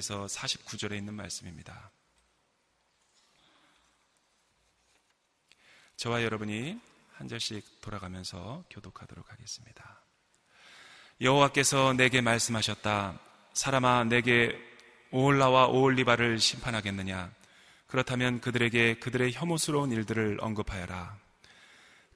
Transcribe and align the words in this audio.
41절에서 0.00 0.28
49절에 0.28 0.96
있는 0.96 1.14
말씀입니다. 1.14 1.90
저와 5.96 6.22
여러분이 6.22 6.80
한 7.12 7.28
절씩 7.28 7.80
돌아가면서 7.80 8.64
교독하도록 8.70 9.30
하겠습니다. 9.30 10.00
여호와께서 11.20 11.92
내게 11.92 12.20
말씀하셨다. 12.20 13.20
사람아 13.52 14.04
내게 14.04 14.58
오올라와 15.10 15.66
오올리바를 15.66 16.38
심판하겠느냐? 16.38 17.30
그렇다면 17.86 18.40
그들에게 18.40 18.94
그들의 19.00 19.32
혐오스러운 19.32 19.92
일들을 19.92 20.38
언급하여라. 20.40 21.18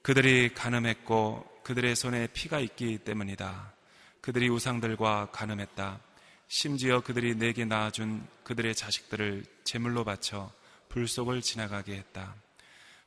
그들이 0.01 0.53
가늠했고 0.53 1.61
그들의 1.63 1.95
손에 1.95 2.27
피가 2.27 2.59
있기 2.59 2.99
때문이다. 2.99 3.73
그들이 4.21 4.49
우상들과 4.49 5.29
가늠했다. 5.31 5.99
심지어 6.47 7.01
그들이 7.01 7.35
내게 7.35 7.65
낳아준 7.65 8.25
그들의 8.43 8.75
자식들을 8.75 9.45
제물로 9.63 10.03
바쳐 10.03 10.51
불 10.89 11.07
속을 11.07 11.41
지나가게 11.41 11.95
했다. 11.95 12.35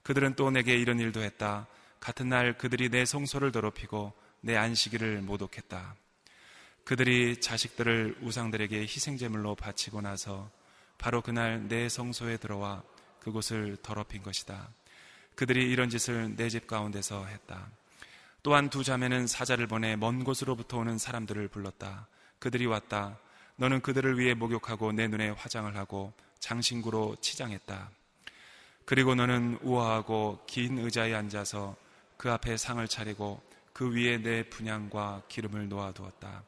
그들은 0.02 0.34
또 0.34 0.51
내게 0.51 0.77
이런 0.77 0.98
일도 0.98 1.20
했다. 1.23 1.66
같은 2.01 2.28
날 2.28 2.56
그들이 2.59 2.88
내 2.88 3.05
성소를 3.05 3.52
더럽히고 3.52 4.12
내 4.41 4.56
안식일을 4.56 5.23
모독했다. 5.23 5.95
그들이 6.84 7.41
자식들을 7.41 8.19
우상들에게 8.23 8.80
희생제물로 8.80 9.55
바치고 9.55 10.00
나서 10.00 10.50
바로 10.97 11.20
그날 11.20 11.69
내 11.69 11.89
성소에 11.89 12.39
들어와 12.39 12.83
그곳을 13.20 13.77
더럽힌 13.83 14.23
것이다. 14.23 14.69
그들이 15.34 15.70
이런 15.70 15.91
짓을 15.91 16.34
내 16.34 16.48
집 16.48 16.67
가운데서 16.67 17.27
했다. 17.27 17.70
또한 18.42 18.70
두 18.70 18.83
자매는 18.83 19.27
사자를 19.27 19.67
보내 19.67 19.97
먼 19.97 20.25
곳으로부터 20.25 20.78
오는 20.78 20.98
사람들을 20.98 21.48
불렀다. 21.48 22.08
그들이 22.39 22.67
왔다. 22.67 23.19
너는 23.61 23.81
그들을 23.81 24.20
위해 24.20 24.34
목욕하고 24.34 24.92
내 24.92 25.09
눈에 25.09 25.31
화장을 25.31 25.75
하고 25.77 26.12
장신구로 26.39 27.17
치장했다. 27.20 27.91
그리고 28.84 29.17
너는 29.17 29.59
우아하고 29.62 30.45
긴 30.47 30.78
의자에 30.78 31.12
앉아서 31.12 31.75
그 32.17 32.31
앞에 32.31 32.56
상을 32.56 32.86
차리고 32.86 33.42
그 33.73 33.92
위에 33.92 34.19
내 34.19 34.48
분양과 34.48 35.23
기름을 35.29 35.69
놓아두었다. 35.69 36.45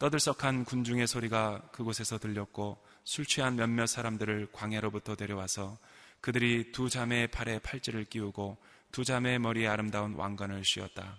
떠들썩한 0.00 0.64
군중의 0.64 1.06
소리가 1.06 1.62
그곳에서 1.70 2.18
들렸고 2.18 2.78
술 3.04 3.24
취한 3.26 3.54
몇몇 3.54 3.86
사람들을 3.86 4.48
광야로부터 4.52 5.14
데려와서 5.14 5.78
그들이 6.20 6.72
두 6.72 6.90
자매의 6.90 7.28
팔에 7.28 7.60
팔찌를 7.60 8.06
끼우고 8.06 8.58
두 8.90 9.04
자매의 9.04 9.38
머리에 9.38 9.68
아름다운 9.68 10.14
왕관을 10.14 10.64
씌웠다. 10.64 11.16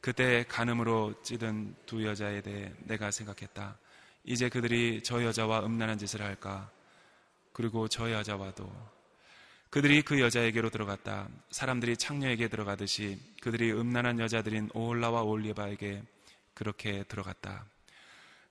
그때 0.00 0.44
간음으로 0.48 1.22
찌든 1.24 1.74
두 1.86 2.06
여자에 2.06 2.40
대해 2.42 2.72
내가 2.84 3.10
생각했다. 3.10 3.76
이제 4.30 4.50
그들이 4.50 5.00
저 5.02 5.24
여자와 5.24 5.64
음란한 5.64 5.96
짓을 5.96 6.20
할까? 6.20 6.70
그리고 7.54 7.88
저 7.88 8.12
여자와도 8.12 8.70
그들이 9.70 10.02
그 10.02 10.20
여자에게로 10.20 10.68
들어갔다. 10.68 11.30
사람들이 11.50 11.96
창녀에게 11.96 12.48
들어가듯이 12.48 13.18
그들이 13.40 13.72
음란한 13.72 14.18
여자들인 14.18 14.68
오올라와 14.74 15.22
올리바에게 15.22 16.02
그렇게 16.52 17.04
들어갔다. 17.04 17.64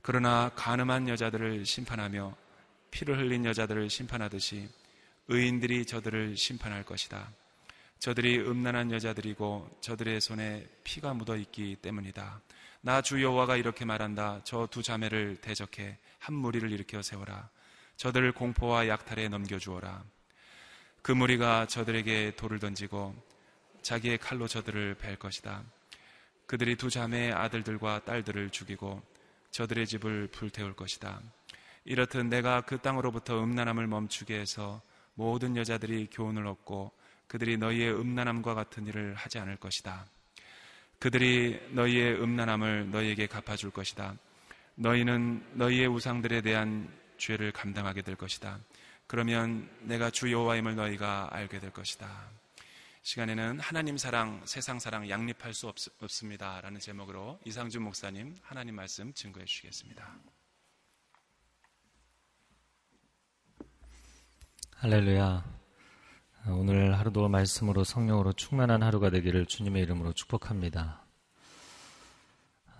그러나 0.01 0.49
가늠한 0.55 1.09
여자들을 1.09 1.63
심판하며 1.63 2.35
피를 2.89 3.19
흘린 3.19 3.45
여자들을 3.45 3.87
심판하듯이 3.91 4.67
의인들이 5.27 5.85
저들을 5.85 6.37
심판할 6.37 6.85
것이다. 6.85 7.31
저들이 7.99 8.39
음란한 8.39 8.91
여자들이고 8.91 9.77
저들의 9.81 10.21
손에 10.21 10.67
피가 10.83 11.13
묻어 11.13 11.37
있기 11.37 11.75
때문이다. 11.75 12.41
나 12.87 13.01
주 13.01 13.21
여호와가 13.21 13.57
이렇게 13.57 13.83
말한다. 13.83 14.39
저 14.45 14.65
두 14.67 14.81
자매를 14.81 15.35
대적해 15.41 15.97
한 16.19 16.33
무리를 16.35 16.71
일으켜 16.71 17.01
세워라. 17.01 17.49
저들을 17.97 18.31
공포와 18.31 18.87
약탈에 18.87 19.27
넘겨 19.27 19.59
주어라. 19.59 20.05
그 21.01 21.11
무리가 21.11 21.65
저들에게 21.65 22.37
돌을 22.37 22.59
던지고 22.59 23.13
자기의 23.81 24.19
칼로 24.19 24.47
저들을 24.47 24.95
벨 24.95 25.17
것이다. 25.17 25.63
그들이 26.45 26.77
두 26.77 26.89
자매의 26.89 27.33
아들들과 27.33 28.05
딸들을 28.05 28.51
죽이고 28.51 29.03
저들의 29.51 29.85
집을 29.85 30.27
불태울 30.27 30.73
것이다. 30.73 31.19
이렇듯 31.83 32.25
내가 32.27 32.61
그 32.61 32.77
땅으로부터 32.77 33.43
음란함을 33.43 33.87
멈추게 33.87 34.39
해서 34.39 34.81
모든 35.13 35.57
여자들이 35.57 36.07
교훈을 36.09 36.47
얻고 36.47 36.93
그들이 37.27 37.57
너희의 37.57 37.99
음란함과 37.99 38.53
같은 38.53 38.87
일을 38.87 39.13
하지 39.15 39.39
않을 39.39 39.57
것이다. 39.57 40.05
그들이 40.99 41.59
너희의 41.71 42.21
음란함을 42.21 42.91
너희에게 42.91 43.27
갚아줄 43.27 43.71
것이다. 43.71 44.15
너희는 44.75 45.45
너희의 45.53 45.87
우상들에 45.87 46.41
대한 46.41 46.91
죄를 47.17 47.51
감당하게 47.51 48.01
될 48.01 48.15
것이다. 48.15 48.59
그러면 49.05 49.69
내가 49.81 50.09
주 50.09 50.31
여호와임을 50.31 50.75
너희가 50.75 51.29
알게 51.31 51.59
될 51.59 51.71
것이다. 51.71 52.29
시간에는 53.03 53.59
하나님 53.59 53.97
사랑, 53.97 54.41
세상 54.45 54.79
사랑 54.79 55.09
양립할 55.09 55.53
수 55.53 55.67
없, 55.67 55.77
습니다 55.79 56.59
라는 56.61 56.79
제목으로 56.79 57.39
이상준 57.45 57.81
목사님 57.81 58.35
하나님 58.41 58.75
말씀 58.75 59.13
증거해 59.13 59.45
주시겠습니다. 59.45 60.13
할렐루야. 64.75 65.56
오늘 66.49 66.97
하루도 66.97 67.27
말씀으로 67.27 67.83
성령으로 67.83 68.31
충만한 68.33 68.81
하루가 68.81 69.09
되기를 69.09 69.45
주님의 69.47 69.83
이름으로 69.83 70.13
축복합니다. 70.13 71.01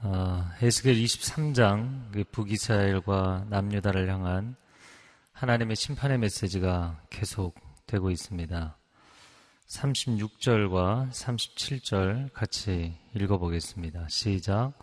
아, 0.02 0.56
헤스겔 0.62 0.96
23장 0.96 2.12
그 2.12 2.24
북이스라엘과 2.32 3.48
남유다를 3.50 4.10
향한 4.10 4.56
하나님의 5.34 5.76
심판의 5.76 6.18
메시지가 6.20 7.02
계속되고 7.10 8.10
있습니다. 8.10 8.78
36절과 9.68 11.12
37절 11.12 12.32
같이 12.32 12.96
읽어보겠습니다. 13.16 14.08
시작. 14.08 14.74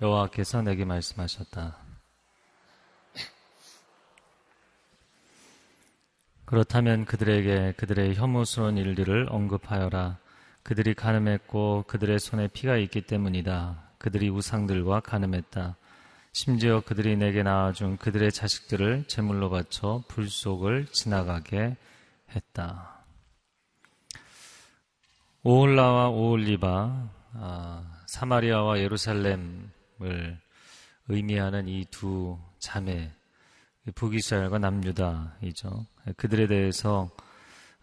여호와께서 0.00 0.62
내게 0.62 0.84
말씀하셨다. 0.86 1.83
그렇다면 6.44 7.04
그들에게 7.06 7.72
그들의 7.76 8.14
혐오스러운 8.16 8.76
일들을 8.76 9.28
언급하여라. 9.30 10.18
그들이 10.62 10.94
가늠했고 10.94 11.84
그들의 11.86 12.18
손에 12.18 12.48
피가 12.48 12.76
있기 12.76 13.02
때문이다. 13.02 13.82
그들이 13.98 14.28
우상들과 14.28 15.00
가늠했다. 15.00 15.76
심지어 16.32 16.80
그들이 16.80 17.16
내게 17.16 17.42
낳아준 17.42 17.96
그들의 17.96 18.32
자식들을 18.32 19.04
제물로 19.06 19.50
바쳐 19.50 20.02
불 20.08 20.28
속을 20.28 20.86
지나가게 20.86 21.76
했다. 22.34 23.04
오홀라와 25.44 26.08
오올리바, 26.08 27.08
아, 27.34 28.00
사마리아와 28.06 28.78
예루살렘을 28.78 30.38
의미하는 31.08 31.68
이 31.68 31.84
두 31.90 32.38
자매, 32.58 33.12
북이스라엘과 33.92 34.58
남유다이죠. 34.58 35.86
그들에 36.16 36.46
대해서 36.46 37.10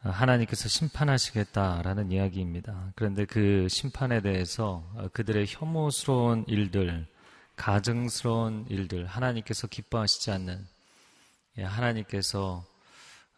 하나님께서 0.02 0.68
심판하시겠다라는 0.68 2.12
이야기입니다. 2.12 2.92
그런데 2.96 3.26
그 3.26 3.68
심판에 3.70 4.22
대해서 4.22 4.84
그들의 5.14 5.46
혐오스러운 5.48 6.44
일들, 6.48 7.06
가증스러운 7.56 8.66
일들, 8.70 9.06
하나님께서 9.06 9.68
기뻐하시지 9.68 10.32
않는, 10.32 10.66
예, 11.60 11.64
하나님께서 11.64 12.66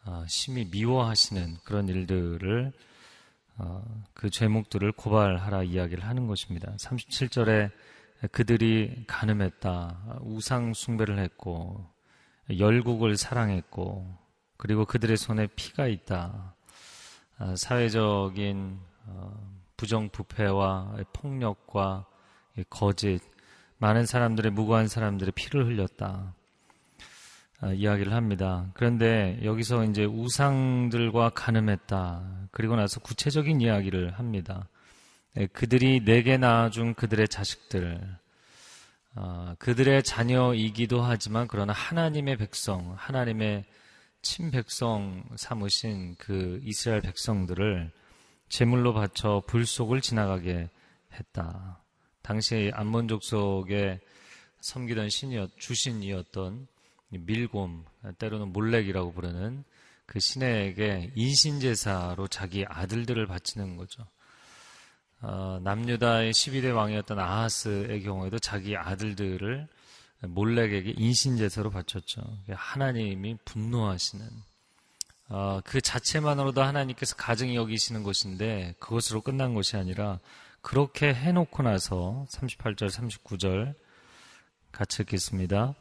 어, 0.05 0.25
심히 0.27 0.65
미워하시는 0.65 1.57
그런 1.63 1.87
일들을 1.89 2.71
어, 3.57 4.03
그 4.13 4.29
죄목들을 4.29 4.91
고발하라 4.93 5.63
이야기를 5.63 6.05
하는 6.05 6.27
것입니다. 6.27 6.73
37절에 6.77 7.71
그들이 8.31 9.03
가늠했다, 9.07 10.19
우상 10.21 10.73
숭배를 10.73 11.19
했고, 11.19 11.92
열국을 12.49 13.17
사랑했고, 13.17 14.17
그리고 14.57 14.85
그들의 14.85 15.17
손에 15.17 15.47
피가 15.55 15.87
있다. 15.87 16.55
아, 17.37 17.55
사회적인 17.57 18.79
어, 19.07 19.61
부정부패와 19.75 20.97
폭력과 21.13 22.05
거짓, 22.69 23.19
많은 23.77 24.05
사람들의 24.05 24.51
무고한 24.51 24.87
사람들의 24.87 25.33
피를 25.35 25.65
흘렸다. 25.65 26.33
아, 27.59 27.71
이야기를 27.73 28.13
합니다. 28.13 28.69
그런데 28.73 29.39
여기서 29.43 29.85
이제 29.85 30.05
우상들과 30.05 31.29
가늠했다. 31.29 32.49
그리고 32.51 32.75
나서 32.75 32.99
구체적인 32.99 33.61
이야기를 33.61 34.19
합니다. 34.19 34.67
네, 35.33 35.47
그들이 35.47 36.03
내게 36.05 36.37
낳아준 36.37 36.93
그들의 36.93 37.27
자식들, 37.27 38.17
어, 39.15 39.53
그들의 39.59 40.03
자녀이기도 40.03 41.01
하지만 41.01 41.47
그러나 41.47 41.73
하나님의 41.73 42.37
백성, 42.37 42.93
하나님의 42.97 43.65
친백성 44.21 45.23
삼으신 45.35 46.15
그 46.17 46.59
이스라엘 46.63 47.01
백성들을 47.01 47.91
제물로 48.49 48.93
바쳐 48.93 49.43
불 49.47 49.65
속을 49.65 50.01
지나가게 50.01 50.69
했다. 51.13 51.83
당시 52.21 52.71
암몬 52.73 53.07
족 53.07 53.23
속에 53.23 53.99
섬기던 54.61 55.09
신이었, 55.09 55.51
주신이었던 55.57 56.67
밀곰, 57.09 57.85
때로는 58.17 58.53
몰렉이라고 58.53 59.11
부르는 59.13 59.63
그 60.05 60.19
신에게 60.19 61.11
인신제사로 61.15 62.27
자기 62.27 62.65
아들들을 62.67 63.27
바치는 63.27 63.77
거죠. 63.77 64.07
어, 65.25 65.57
남유다의 65.63 66.33
12대 66.33 66.75
왕이었던 66.75 67.17
아하스의 67.17 68.03
경우에도 68.03 68.39
자기 68.39 68.75
아들들을 68.75 69.67
몰렉에게 70.19 70.95
인신제사로 70.97 71.69
바쳤죠. 71.69 72.21
하나님이 72.49 73.37
분노하시는 73.45 74.25
어, 75.29 75.61
그 75.63 75.79
자체만으로도 75.79 76.61
하나님께서 76.61 77.15
가정이 77.15 77.55
여기시는 77.55 78.03
것인데 78.03 78.75
그것으로 78.79 79.21
끝난 79.21 79.53
것이 79.53 79.77
아니라 79.77 80.19
그렇게 80.61 81.13
해놓고 81.13 81.63
나서 81.63 82.25
38절, 82.29 82.89
39절 82.89 83.75
같이 84.73 85.03
읽겠습니다. 85.03 85.73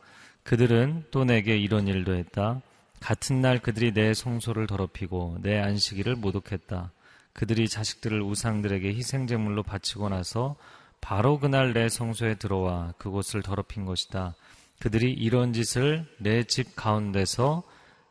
그들은 0.45 1.07
또 1.11 1.25
내게 1.25 1.57
이런 1.57 1.89
일도 1.89 2.15
했다. 2.15 2.63
같은 3.01 3.41
날 3.41 3.59
그들이 3.59 3.93
내 3.93 4.15
성소를 4.15 4.69
더럽히고 4.69 5.39
내 5.43 5.59
안식일을 5.59 6.15
모독했다. 6.15 6.93
그들이 7.33 7.69
자식들을 7.69 8.21
우상들에게 8.23 8.89
희생제물로 8.95 9.63
바치고 9.63 10.09
나서 10.09 10.57
바로 11.01 11.39
그날 11.39 11.73
내 11.73 11.89
성소에 11.89 12.37
들어와 12.37 12.93
그곳을 12.99 13.43
더럽힌 13.43 13.85
것이다. 13.85 14.35
그들이 14.79 15.13
이런 15.13 15.53
짓을 15.53 16.07
내 16.19 16.45
집 16.45 16.77
가운데서 16.77 17.63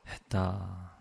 했다. 0.07 0.97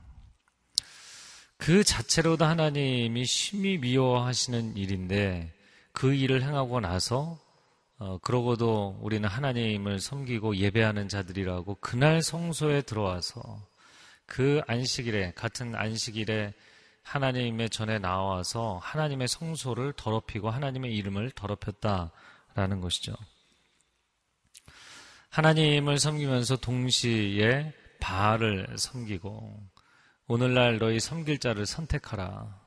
그 1.56 1.84
자체로도 1.84 2.44
하나님이 2.44 3.24
심히 3.24 3.78
미워하시는 3.78 4.76
일인데 4.76 5.52
그 5.92 6.14
일을 6.14 6.42
행하고 6.42 6.80
나서 6.80 7.38
어, 7.98 8.18
그러고도 8.22 8.98
우리는 9.02 9.28
하나님을 9.28 10.00
섬기고 10.00 10.56
예배하는 10.56 11.08
자들이라고 11.08 11.76
그날 11.80 12.22
성소에 12.22 12.82
들어와서 12.82 13.42
그 14.24 14.62
안식일에 14.66 15.32
같은 15.34 15.74
안식일에 15.74 16.54
하나님의 17.10 17.70
전에 17.70 17.98
나와서 17.98 18.78
하나님의 18.84 19.26
성소를 19.26 19.94
더럽히고 19.94 20.48
하나님의 20.48 20.94
이름을 20.94 21.32
더럽혔다라는 21.32 22.80
것이죠. 22.80 23.14
하나님을 25.30 25.98
섬기면서 25.98 26.58
동시에 26.58 27.72
바알을 27.98 28.78
섬기고 28.78 29.60
오늘날 30.28 30.78
너희 30.78 31.00
섬길 31.00 31.38
자를 31.38 31.66
선택하라. 31.66 32.60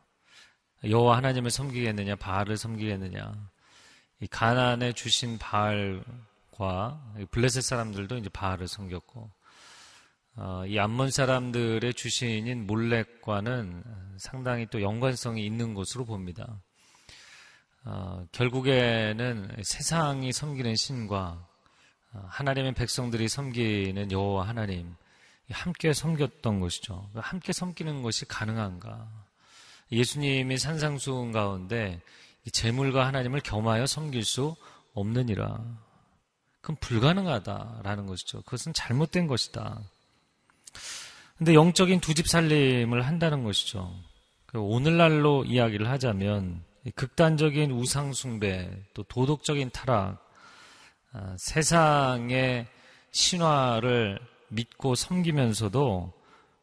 여호와 0.89 1.15
하나님을 1.17 1.49
섬기겠느냐 1.49 2.17
바알을 2.17 2.57
섬기겠느냐. 2.57 3.49
이 4.19 4.27
가난에 4.27 4.91
주신 4.91 5.37
바알과 5.37 7.13
블레셋 7.31 7.63
사람들도 7.63 8.17
이제 8.17 8.27
바알을 8.27 8.67
섬겼고 8.67 9.31
어, 10.35 10.65
이 10.65 10.79
암몬 10.79 11.11
사람들의 11.11 11.93
주신인 11.93 12.65
몰렉과는 12.65 13.83
상당히 14.17 14.65
또 14.71 14.81
연관성이 14.81 15.45
있는 15.45 15.75
것으로 15.75 16.05
봅니다. 16.05 16.59
어, 17.85 18.25
결국에는 18.31 19.55
세상이 19.61 20.33
섬기는 20.33 20.75
신과 20.75 21.47
어, 22.13 22.25
하나님의 22.29 22.73
백성들이 22.73 23.27
섬기는 23.27 24.11
여호와 24.11 24.47
하나님 24.47 24.95
함께 25.51 25.93
섬겼던 25.93 26.59
것이죠. 26.61 27.09
함께 27.13 27.53
섬기는 27.53 28.01
것이 28.01 28.25
가능한가? 28.25 29.07
예수님이 29.91 30.57
산상수훈 30.57 31.31
가운데 31.31 32.01
재물과 32.51 33.05
하나님을 33.05 33.41
겸하여 33.41 33.85
섬길 33.85 34.23
수 34.23 34.55
없느니라. 34.95 35.59
그럼 36.61 36.77
불가능하다라는 36.79 38.07
것이죠. 38.07 38.41
그것은 38.43 38.73
잘못된 38.73 39.27
것이다. 39.27 39.79
근데 41.37 41.53
영적인 41.53 41.99
두 41.99 42.13
집 42.13 42.27
살림을 42.27 43.05
한다는 43.05 43.43
것이죠. 43.43 43.93
그 44.45 44.59
오늘날로 44.59 45.43
이야기를 45.45 45.89
하자면 45.89 46.63
극단적인 46.95 47.71
우상숭배, 47.71 48.69
또 48.93 49.03
도덕적인 49.03 49.71
타락, 49.71 50.23
아, 51.13 51.35
세상의 51.39 52.67
신화를 53.11 54.19
믿고 54.49 54.95
섬기면서도 54.95 56.13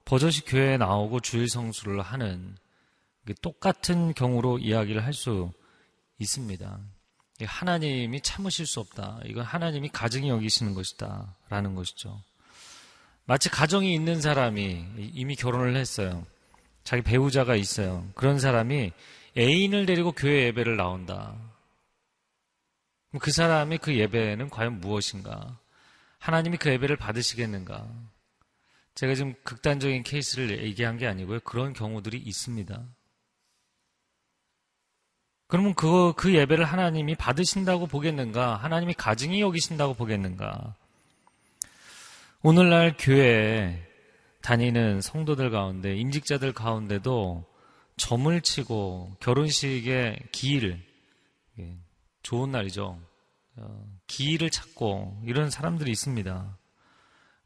버젓이 0.05 0.43
교회에 0.43 0.77
나오고 0.77 1.21
주일 1.21 1.49
성수를 1.49 2.01
하는 2.03 2.57
똑같은 3.43 4.13
경우로 4.15 4.59
이야기를 4.59 5.05
할 5.05 5.13
수 5.13 5.53
있습니다. 6.19 6.79
하나님이 7.43 8.21
참으실 8.21 8.67
수 8.67 8.81
없다. 8.81 9.21
이건 9.25 9.45
하나님이 9.45 9.89
가정이 9.89 10.29
여기시는 10.29 10.75
것이다. 10.75 11.37
라는 11.49 11.75
것이죠. 11.75 12.21
마치 13.31 13.49
가정이 13.49 13.95
있는 13.95 14.21
사람이 14.21 14.87
이미 15.15 15.37
결혼을 15.37 15.77
했어요. 15.77 16.27
자기 16.83 17.01
배우자가 17.01 17.55
있어요. 17.55 18.05
그런 18.17 18.41
사람이 18.41 18.91
애인을 19.39 19.87
데리고 19.87 20.11
교회 20.11 20.47
예배를 20.47 20.77
나온다. 20.77 21.37
그 23.21 23.31
사람이 23.31 23.79
그 23.79 23.95
예배는 23.95 24.51
과연 24.51 24.81
무엇인가? 24.81 25.61
하나님이 26.19 26.57
그 26.57 26.71
예배를 26.71 26.97
받으시겠는가? 26.97 27.87
제가 28.97 29.15
지금 29.15 29.35
극단적인 29.45 30.03
케이스를 30.03 30.65
얘기한 30.65 30.99
게 30.99 31.07
아니고요. 31.07 31.39
그런 31.45 31.73
경우들이 31.73 32.19
있습니다. 32.19 32.83
그러면 35.47 35.75
그, 35.77 36.15
그 36.17 36.35
예배를 36.35 36.65
하나님이 36.65 37.15
받으신다고 37.15 37.87
보겠는가? 37.87 38.57
하나님이 38.57 38.95
가증히 38.95 39.41
여기신다고 39.41 39.95
보겠는가? 39.95 40.75
오늘날 42.43 42.97
교회에 42.99 43.87
다니는 44.41 45.03
성도들 45.03 45.51
가운데, 45.51 45.95
임직자들 45.95 46.55
가운데도 46.55 47.45
점을 47.99 48.41
치고 48.41 49.17
결혼식의 49.21 50.29
기일, 50.33 50.83
좋은 52.23 52.51
날이죠. 52.51 52.99
어, 53.57 53.85
기일을 54.07 54.49
찾고 54.49 55.21
이런 55.27 55.51
사람들이 55.51 55.91
있습니다. 55.91 56.59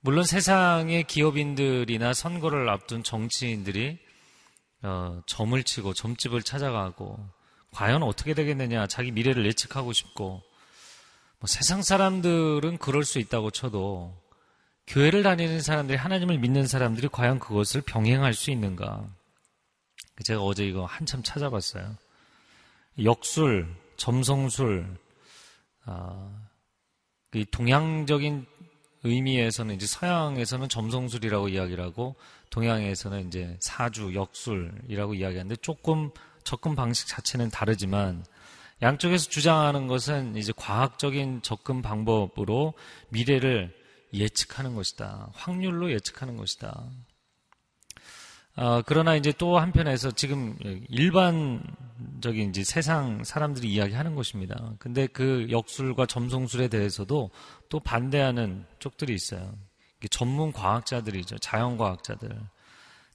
물론 0.00 0.23
세상의 0.23 1.05
기업인들이나 1.05 2.12
선거를 2.12 2.69
앞둔 2.69 3.02
정치인들이 3.02 3.98
어, 4.82 5.22
점을 5.27 5.60
치고 5.60 5.94
점집을 5.94 6.43
찾아가고 6.43 7.19
과연 7.72 8.05
어떻게 8.05 8.32
되겠느냐 8.34 8.86
자기 8.86 9.10
미래를 9.10 9.44
예측하고 9.46 9.93
싶고 9.93 10.43
뭐 11.41 11.48
세상 11.48 11.82
사람들은 11.82 12.79
그럴 12.79 13.03
수 13.03 13.19
있다고 13.19 13.51
쳐도 13.51 14.23
교회를 14.86 15.22
다니는 15.22 15.60
사람들이 15.60 15.96
하나님을 15.96 16.38
믿는 16.38 16.67
사람들이 16.67 17.08
과연 17.10 17.38
그것을 17.38 17.81
병행할 17.82 18.34
수 18.34 18.50
있는가? 18.50 19.08
제가 20.22 20.43
어제 20.43 20.67
이거 20.67 20.84
한참 20.84 21.22
찾아봤어요. 21.22 21.96
역술, 23.03 23.67
점성술, 23.96 24.86
아, 25.86 26.31
그 27.31 27.44
동양적인 27.50 28.46
의미에서는 29.03 29.74
이제 29.74 29.86
서양에서는 29.86 30.69
점성술이라고 30.69 31.48
이야기를 31.48 31.84
하고 31.84 32.14
동양에서는 32.50 33.26
이제 33.26 33.56
사주, 33.60 34.14
역술이라고 34.14 35.14
이야기하는데 35.14 35.56
조금 35.56 36.10
접근 36.44 36.74
방식 36.74 37.08
자체는 37.08 37.50
다르지만 37.50 38.24
양쪽에서 38.82 39.29
주장하는 39.29 39.88
것은 39.88 40.36
이제 40.36 40.53
과학적인 40.55 41.43
접근 41.43 41.82
방법으로 41.82 42.74
미래를 43.08 43.74
예측하는 44.15 44.75
것이다. 44.75 45.29
확률로 45.35 45.91
예측하는 45.93 46.37
것이다. 46.37 46.89
어, 48.56 48.83
그러나 48.87 49.17
이제 49.17 49.33
또 49.37 49.59
한편에서 49.59 50.13
지금 50.13 50.56
일반적인 50.89 52.51
이제 52.51 52.63
세상 52.63 53.25
사람들이 53.25 53.73
이야기하는 53.73 54.15
것입니다. 54.15 54.75
근데 54.79 55.09
그 55.09 55.49
역술과 55.51 56.06
점성술에 56.06 56.69
대해서도 56.69 57.31
또 57.69 57.81
반대하는 57.81 58.65
쪽들이 58.79 59.13
있어요. 59.13 59.53
전문 60.11 60.53
과학자들이죠. 60.53 61.39
자연과학자들. 61.39 62.31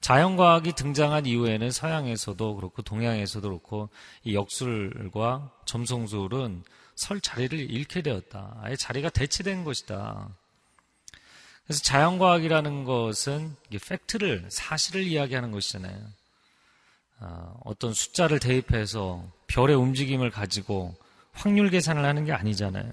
자연과학이 0.01 0.73
등장한 0.73 1.25
이후에는 1.25 1.71
서양에서도 1.71 2.55
그렇고 2.55 2.81
동양에서도 2.81 3.47
그렇고 3.47 3.89
이 4.23 4.33
역술과 4.33 5.51
점성술은 5.65 6.63
설 6.95 7.21
자리를 7.21 7.59
잃게 7.71 8.01
되었다. 8.01 8.57
아예 8.61 8.75
자리가 8.75 9.09
대치된 9.09 9.63
것이다. 9.63 10.29
그래서 11.69 11.83
자연과학이라는 11.83 12.83
것은 12.83 13.55
팩트를, 13.87 14.47
사실을 14.49 15.03
이야기하는 15.03 15.51
것이잖아요. 15.51 15.99
어, 17.19 17.59
어떤 17.63 17.93
숫자를 17.93 18.39
대입해서 18.39 19.23
별의 19.45 19.75
움직임을 19.75 20.31
가지고 20.31 20.95
확률 21.31 21.69
계산을 21.69 22.03
하는 22.03 22.25
게 22.25 22.31
아니잖아요. 22.31 22.91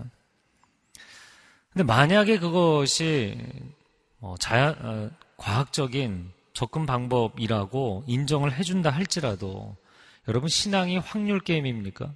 근데 1.73 1.85
만약에 1.85 2.39
그것이 2.39 3.39
뭐 4.19 4.37
자연, 4.37 4.77
어, 4.81 5.11
과학적인 5.39 6.31
접근 6.53 6.85
방법이라고 6.85 8.05
인정을 8.07 8.53
해준다 8.53 8.91
할지라도 8.91 9.75
여러분 10.29 10.51
신앙이 10.51 10.99
확률 10.99 11.41
게임입니까? 11.41 12.13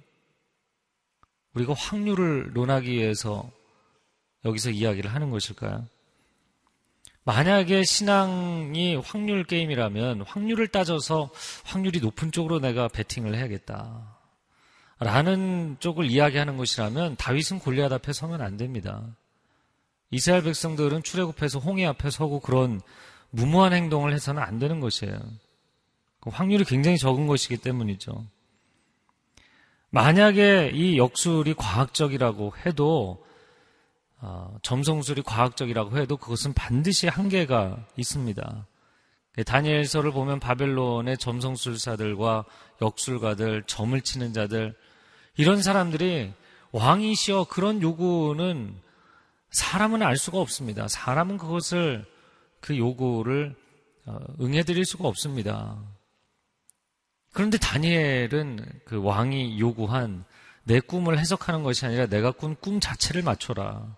우리가 1.55 1.73
확률을 1.73 2.53
논하기 2.53 2.91
위해서 2.91 3.49
여기서 4.45 4.69
이야기를 4.69 5.11
하는 5.11 5.31
것일까요? 5.31 5.87
만약에 7.23 7.83
신앙이 7.83 8.95
확률 8.95 9.43
게임이라면 9.43 10.21
확률을 10.21 10.67
따져서 10.67 11.29
확률이 11.63 11.99
높은 11.99 12.31
쪽으로 12.31 12.59
내가 12.59 12.87
베팅을 12.87 13.35
해야겠다. 13.35 14.17
라는 14.99 15.77
쪽을 15.79 16.05
이야기하는 16.05 16.57
것이라면 16.57 17.15
다윗은 17.17 17.59
골리앗 17.59 17.91
앞에 17.91 18.13
서면 18.13 18.41
안 18.41 18.57
됩니다. 18.57 19.03
이스라엘 20.11 20.43
백성들은 20.43 21.03
출애굽해서 21.03 21.59
홍해 21.59 21.85
앞에 21.85 22.09
서고 22.09 22.39
그런 22.39 22.81
무모한 23.29 23.73
행동을 23.73 24.13
해서는 24.13 24.41
안 24.41 24.59
되는 24.59 24.79
것이에요. 24.79 25.17
그 26.19 26.29
확률이 26.29 26.65
굉장히 26.65 26.97
적은 26.97 27.27
것이기 27.27 27.57
때문이죠. 27.57 28.25
만약에 29.89 30.71
이 30.73 30.97
역술이 30.97 31.55
과학적이라고 31.55 32.53
해도 32.65 33.25
어, 34.21 34.55
점성술이 34.61 35.23
과학적이라고 35.23 35.97
해도 35.97 36.15
그것은 36.15 36.53
반드시 36.53 37.07
한계가 37.07 37.85
있습니다. 37.97 38.67
다니엘서를 39.45 40.11
보면 40.11 40.39
바벨론의 40.39 41.17
점성술사들과 41.17 42.45
역술가들, 42.81 43.63
점을 43.65 43.99
치는 43.99 44.33
자들 44.33 44.75
이런 45.37 45.61
사람들이 45.61 46.33
왕이시여 46.71 47.45
그런 47.49 47.81
요구는 47.81 48.79
사람은 49.49 50.01
알 50.03 50.17
수가 50.17 50.39
없습니다. 50.39 50.87
사람은 50.87 51.37
그것을 51.37 52.05
그 52.59 52.77
요구를 52.77 53.55
어, 54.05 54.17
응해드릴 54.39 54.85
수가 54.85 55.07
없습니다. 55.07 55.81
그런데 57.33 57.57
다니엘은 57.57 58.81
그 58.85 59.01
왕이 59.01 59.59
요구한 59.59 60.25
내 60.63 60.79
꿈을 60.79 61.17
해석하는 61.17 61.63
것이 61.63 61.85
아니라 61.85 62.05
내가 62.05 62.31
꾼 62.31 62.55
꿈 62.55 62.79
자체를 62.79 63.23
맞춰라. 63.23 63.97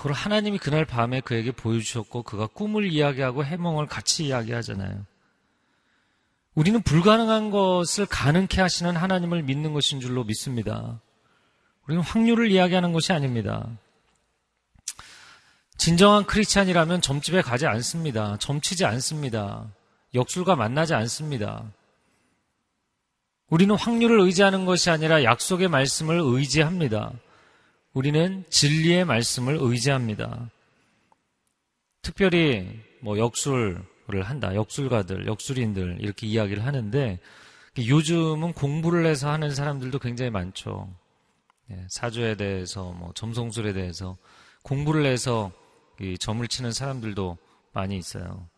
그걸 0.00 0.12
하나님이 0.12 0.56
그날 0.56 0.86
밤에 0.86 1.20
그에게 1.20 1.52
보여주셨고 1.52 2.22
그가 2.22 2.46
꿈을 2.46 2.90
이야기하고 2.90 3.44
해몽을 3.44 3.84
같이 3.84 4.24
이야기하잖아요. 4.24 5.04
우리는 6.54 6.80
불가능한 6.80 7.50
것을 7.50 8.06
가능케 8.06 8.62
하시는 8.62 8.96
하나님을 8.96 9.42
믿는 9.42 9.74
것인 9.74 10.00
줄로 10.00 10.24
믿습니다. 10.24 10.98
우리는 11.86 12.02
확률을 12.02 12.50
이야기하는 12.50 12.94
것이 12.94 13.12
아닙니다. 13.12 13.68
진정한 15.76 16.24
크리스찬이라면 16.24 17.02
점집에 17.02 17.42
가지 17.42 17.66
않습니다. 17.66 18.38
점치지 18.38 18.86
않습니다. 18.86 19.66
역술과 20.14 20.56
만나지 20.56 20.94
않습니다. 20.94 21.62
우리는 23.50 23.74
확률을 23.74 24.18
의지하는 24.20 24.64
것이 24.64 24.88
아니라 24.88 25.24
약속의 25.24 25.68
말씀을 25.68 26.20
의지합니다. 26.22 27.12
우리는 27.92 28.44
진리의 28.50 29.04
말씀을 29.04 29.58
의지합니다. 29.60 30.50
특별히 32.02 32.80
뭐 33.00 33.18
역술을 33.18 33.82
한다. 34.22 34.54
역술가들, 34.54 35.26
역술인들 35.26 35.98
이렇게 36.00 36.26
이야기를 36.26 36.64
하는데 36.64 37.18
요즘은 37.78 38.52
공부를 38.52 39.06
해서 39.06 39.30
하는 39.30 39.54
사람들도 39.54 39.98
굉장히 39.98 40.30
많죠. 40.30 40.88
예, 41.70 41.86
사주에 41.88 42.36
대해서 42.36 42.92
뭐 42.92 43.12
점성술에 43.14 43.72
대해서 43.72 44.16
공부를 44.62 45.06
해서 45.06 45.52
점을 46.18 46.46
치는 46.46 46.72
사람들도 46.72 47.38
많이 47.72 47.96
있어요. 47.96 48.48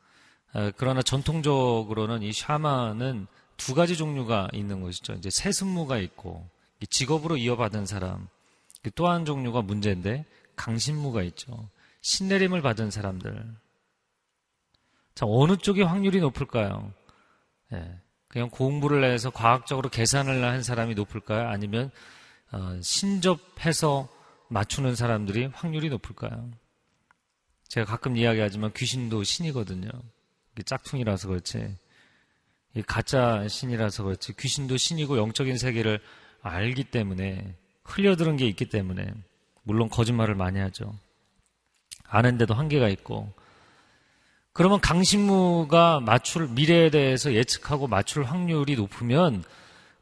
아, 0.52 0.72
그러나 0.76 1.02
전통적으로는 1.02 2.22
이 2.22 2.32
샤만은 2.32 3.26
두 3.56 3.74
가지 3.74 3.96
종류가 3.96 4.48
있는 4.52 4.80
것이죠. 4.80 5.14
이제 5.14 5.30
세습무가 5.30 5.98
있고 5.98 6.48
직업으로 6.90 7.36
이어받은 7.36 7.86
사람. 7.86 8.28
또 8.90 9.08
한 9.08 9.24
종류가 9.24 9.62
문제인데 9.62 10.24
강신무가 10.56 11.22
있죠. 11.22 11.70
신내림을 12.02 12.62
받은 12.62 12.90
사람들. 12.90 13.44
자, 15.14 15.26
어느 15.26 15.56
쪽이 15.56 15.82
확률이 15.82 16.20
높을까요? 16.20 16.92
예, 17.72 17.98
그냥 18.28 18.50
공부를 18.50 19.04
해서 19.04 19.30
과학적으로 19.30 19.88
계산을 19.88 20.42
한 20.44 20.62
사람이 20.62 20.94
높을까요? 20.94 21.48
아니면 21.48 21.90
어, 22.50 22.78
신접해서 22.82 24.08
맞추는 24.48 24.94
사람들이 24.94 25.46
확률이 25.46 25.88
높을까요? 25.88 26.50
제가 27.68 27.86
가끔 27.86 28.16
이야기하지만 28.16 28.72
귀신도 28.74 29.22
신이거든요. 29.22 29.88
짝퉁이라서 30.66 31.28
그렇지. 31.28 31.76
가짜 32.86 33.46
신이라서 33.48 34.02
그렇지. 34.04 34.36
귀신도 34.36 34.76
신이고 34.76 35.16
영적인 35.16 35.56
세계를 35.56 36.00
알기 36.42 36.84
때문에 36.84 37.56
흘려들은 37.92 38.36
게 38.36 38.46
있기 38.46 38.66
때문에 38.66 39.12
물론 39.62 39.88
거짓말을 39.88 40.34
많이 40.34 40.58
하죠. 40.58 40.94
아는데도 42.08 42.54
한계가 42.54 42.88
있고 42.88 43.32
그러면 44.52 44.80
강신무가 44.80 46.00
맞출 46.00 46.48
미래에 46.48 46.90
대해서 46.90 47.32
예측하고 47.32 47.86
맞출 47.86 48.24
확률이 48.24 48.76
높으면 48.76 49.44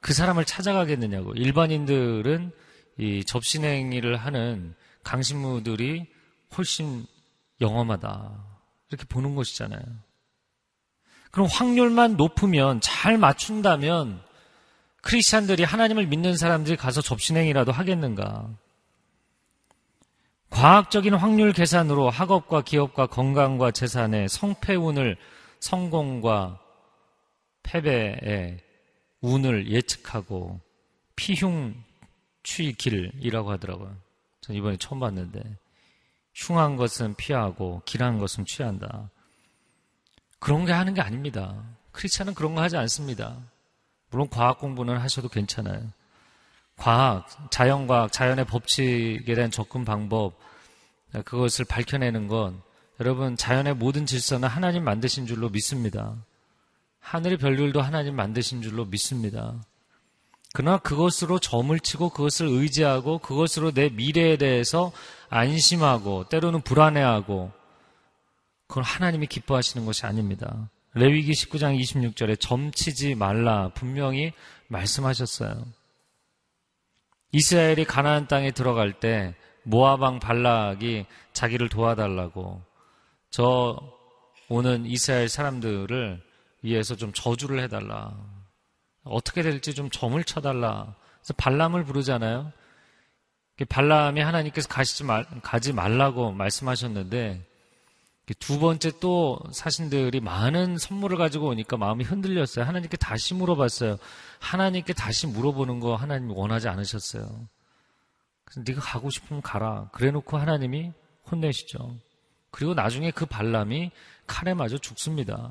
그 0.01 0.13
사람을 0.13 0.45
찾아가겠느냐고. 0.45 1.35
일반인들은 1.35 2.51
이 2.99 3.25
접신행위를 3.25 4.17
하는 4.17 4.75
강신무들이 5.05 6.07
훨씬 6.57 7.07
영험하다. 7.61 8.45
이렇게 8.91 9.05
보는 9.07 9.35
것이잖아요. 9.35 9.83
그럼 11.31 11.49
확률만 11.51 12.17
높으면 12.17 12.81
잘 12.81 13.19
맞춘다면 13.19 14.21
크리스찬들이 15.03 15.65
하나님을 15.65 16.07
믿는 16.07 16.37
사람들이 16.37 16.77
가서 16.77 17.01
접신행이라도 17.01 17.73
하겠는가? 17.73 18.51
과학적인 20.51 21.15
확률 21.15 21.53
계산으로 21.53 22.11
학업과 22.11 22.63
기업과 22.63 23.07
건강과 23.07 23.71
재산의 23.71 24.29
성패운을 24.29 25.17
성공과 25.61 26.61
패배의 27.63 28.59
운을 29.21 29.71
예측하고 29.71 30.61
피흉 31.15 31.83
취길이라고 32.43 33.51
하더라고요. 33.53 33.97
전 34.41 34.57
이번에 34.57 34.77
처음 34.79 35.01
봤는데 35.01 35.41
흉한 36.35 36.77
것은 36.77 37.15
피하고 37.15 37.83
길한 37.85 38.19
것은 38.19 38.45
취한다. 38.45 39.11
그런 40.39 40.65
게 40.65 40.73
하는 40.73 40.95
게 40.95 41.01
아닙니다. 41.01 41.63
크리스찬은 41.93 42.35
그런 42.35 42.55
거 42.55 42.63
하지 42.63 42.77
않습니다. 42.77 43.37
물론 44.11 44.29
과학 44.29 44.59
공부는 44.59 44.99
하셔도 44.99 45.29
괜찮아요. 45.29 45.83
과학, 46.77 47.27
자연과학, 47.51 48.13
자연의 48.13 48.47
법칙에 48.47 49.35
대한 49.35 49.51
접근 49.51 49.85
방법, 49.85 50.39
그것을 51.25 51.65
밝혀내는 51.65 52.29
건 52.29 52.63
여러분 53.01 53.37
자연의 53.37 53.75
모든 53.75 54.07
질서는 54.07 54.49
하나님 54.49 54.85
만드신 54.85 55.27
줄로 55.27 55.49
믿습니다. 55.49 56.15
하늘의 57.01 57.39
별들도 57.39 57.81
하나님 57.81 58.15
만드신 58.15 58.63
줄로 58.63 58.85
믿습니다. 58.85 59.55
그러나 60.53 60.79
그것으로 60.79 61.39
점을 61.39 61.79
치고 61.79 62.11
그것을 62.11 62.47
의지하고 62.47 63.19
그것으로 63.19 63.73
내 63.73 63.89
미래에 63.89 64.37
대해서 64.37 64.93
안심하고 65.29 66.29
때로는 66.29 66.63
불안해하고 66.63 67.53
그건 68.67 68.85
하나님이 68.85 69.27
기뻐하시는 69.27 69.87
것이 69.87 70.07
아닙니다. 70.07 70.69
레위기 70.95 71.33
19장 71.33 71.79
26절에 71.81 72.39
점치지 72.41 73.15
말라 73.15 73.71
분명히 73.75 74.33
말씀하셨어요. 74.69 75.67
이스라엘이 77.33 77.85
가나안 77.85 78.27
땅에 78.27 78.51
들어갈 78.51 78.93
때 78.93 79.35
모아방 79.63 80.19
발락이 80.19 81.07
자기를 81.33 81.69
도와달라고 81.69 82.63
저 83.31 83.79
오는 84.49 84.85
이스라엘 84.85 85.29
사람들을 85.29 86.21
위해서 86.63 86.97
좀 86.97 87.13
저주를 87.13 87.63
해달라. 87.63 88.17
어떻게 89.05 89.43
될지 89.43 89.75
좀 89.75 89.89
점을 89.91 90.23
쳐달라. 90.25 90.95
그래서 91.21 91.35
발람을 91.37 91.85
부르잖아요. 91.85 92.53
발람이 93.69 94.21
하나님께서 94.21 94.69
가시지 94.69 95.05
말, 95.05 95.27
가지 95.43 95.73
말라고 95.73 96.33
말씀하셨는데 96.33 97.47
두 98.35 98.59
번째 98.59 98.93
또 99.01 99.41
사신들이 99.53 100.21
많은 100.21 100.79
선물을 100.79 101.17
가지고 101.17 101.49
오니까 101.49 101.77
마음이 101.77 102.05
흔들렸어요. 102.05 102.65
하나님께 102.65 102.97
다시 102.97 103.35
물어봤어요. 103.35 103.99
하나님께 104.39 104.93
다시 104.93 105.27
물어보는 105.27 105.81
거 105.81 105.97
하나님 105.97 106.31
원하지 106.31 106.69
않으셨어요. 106.69 107.49
그래서 108.45 108.63
네가 108.67 108.81
가고 108.81 109.11
싶으면 109.11 109.43
가라. 109.43 109.89
그래놓고 109.93 110.37
하나님이 110.37 110.93
혼내시죠. 111.31 111.97
그리고 112.51 112.75
나중에 112.75 113.11
그 113.11 113.27
발람이 113.27 113.91
칼에 114.27 114.55
맞아 114.55 114.77
죽습니다. 114.79 115.51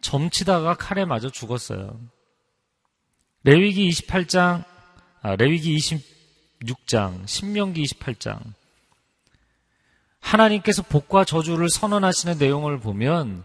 점치다가 0.00 0.74
칼에 0.74 1.04
맞아 1.04 1.30
죽었어요. 1.30 1.98
레위기 3.44 3.88
28장, 3.90 4.64
아, 5.20 5.36
레위기 5.36 5.76
26장, 5.76 7.26
신명기 7.26 7.82
28장. 7.82 8.40
하나님께서 10.22 10.82
복과 10.82 11.24
저주를 11.24 11.68
선언하시는 11.68 12.38
내용을 12.38 12.80
보면 12.80 13.44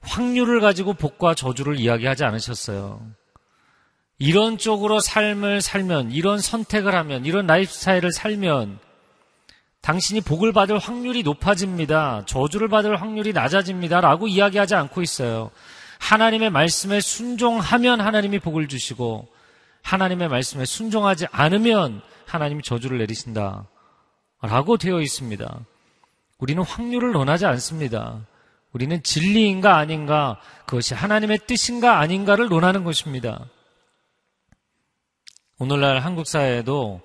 확률을 0.00 0.60
가지고 0.60 0.92
복과 0.92 1.34
저주를 1.34 1.78
이야기하지 1.78 2.24
않으셨어요. 2.24 3.00
이런 4.18 4.58
쪽으로 4.58 5.00
삶을 5.00 5.62
살면, 5.62 6.10
이런 6.10 6.40
선택을 6.40 6.94
하면, 6.94 7.24
이런 7.24 7.46
라이프 7.46 7.72
스타일을 7.72 8.12
살면 8.12 8.80
당신이 9.80 10.22
복을 10.22 10.52
받을 10.52 10.76
확률이 10.76 11.22
높아집니다. 11.22 12.24
저주를 12.26 12.68
받을 12.68 13.00
확률이 13.00 13.32
낮아집니다. 13.32 14.00
라고 14.00 14.26
이야기하지 14.26 14.74
않고 14.74 15.02
있어요. 15.02 15.50
하나님의 16.00 16.50
말씀에 16.50 17.00
순종하면 17.00 18.00
하나님이 18.00 18.40
복을 18.40 18.68
주시고 18.68 19.28
하나님의 19.82 20.28
말씀에 20.28 20.64
순종하지 20.64 21.26
않으면 21.30 22.02
하나님이 22.26 22.62
저주를 22.62 22.98
내리신다. 22.98 23.66
라고 24.42 24.76
되어 24.76 25.00
있습니다. 25.00 25.60
우리는 26.38 26.62
확률을 26.62 27.12
논하지 27.12 27.46
않습니다. 27.46 28.26
우리는 28.72 29.02
진리인가 29.02 29.76
아닌가, 29.76 30.40
그것이 30.66 30.94
하나님의 30.94 31.40
뜻인가 31.46 31.98
아닌가를 31.98 32.48
논하는 32.48 32.84
것입니다. 32.84 33.48
오늘날 35.58 35.98
한국 36.00 36.26
사회에도 36.26 37.00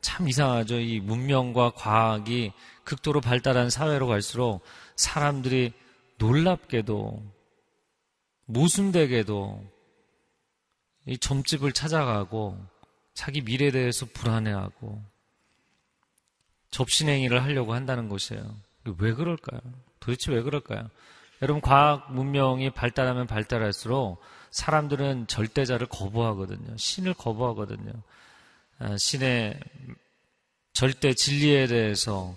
참 0.00 0.28
이상하죠. 0.28 0.80
이 0.80 1.00
문명과 1.00 1.70
과학이 1.70 2.52
극도로 2.84 3.20
발달한 3.20 3.68
사회로 3.68 4.06
갈수록 4.06 4.62
사람들이 4.96 5.72
놀랍게도 6.16 7.22
모순되게도 8.46 9.62
이 11.06 11.18
점집을 11.18 11.72
찾아가고 11.72 12.58
자기 13.12 13.42
미래에 13.42 13.70
대해서 13.70 14.06
불안해하고 14.06 15.02
접신행위를 16.70 17.42
하려고 17.42 17.74
한다는 17.74 18.08
것이에요. 18.08 18.69
왜 18.84 19.12
그럴까요? 19.14 19.60
도대체 20.00 20.32
왜 20.32 20.42
그럴까요? 20.42 20.88
여러분 21.42 21.60
과학 21.60 22.12
문명이 22.12 22.70
발달하면 22.70 23.26
발달할수록 23.26 24.20
사람들은 24.50 25.26
절대자를 25.26 25.86
거부하거든요. 25.88 26.76
신을 26.76 27.14
거부하거든요. 27.14 27.92
아, 28.78 28.96
신의 28.98 29.58
절대 30.72 31.14
진리에 31.14 31.66
대해서 31.66 32.36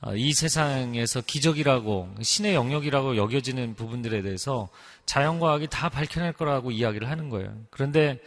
아, 0.00 0.14
이 0.14 0.32
세상에서 0.32 1.22
기적이라고 1.22 2.14
신의 2.20 2.54
영역이라고 2.54 3.16
여겨지는 3.16 3.74
부분들에 3.74 4.22
대해서 4.22 4.68
자연과학이 5.06 5.68
다 5.68 5.88
밝혀낼 5.88 6.32
거라고 6.32 6.70
이야기를 6.70 7.10
하는 7.10 7.30
거예요. 7.30 7.56
그런데 7.70 8.20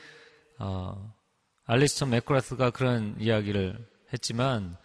어, 0.59 1.13
알리스턴 1.65 2.09
맥그라스가 2.09 2.71
그런 2.71 3.15
이야기를 3.19 3.77
했지만 4.13 4.75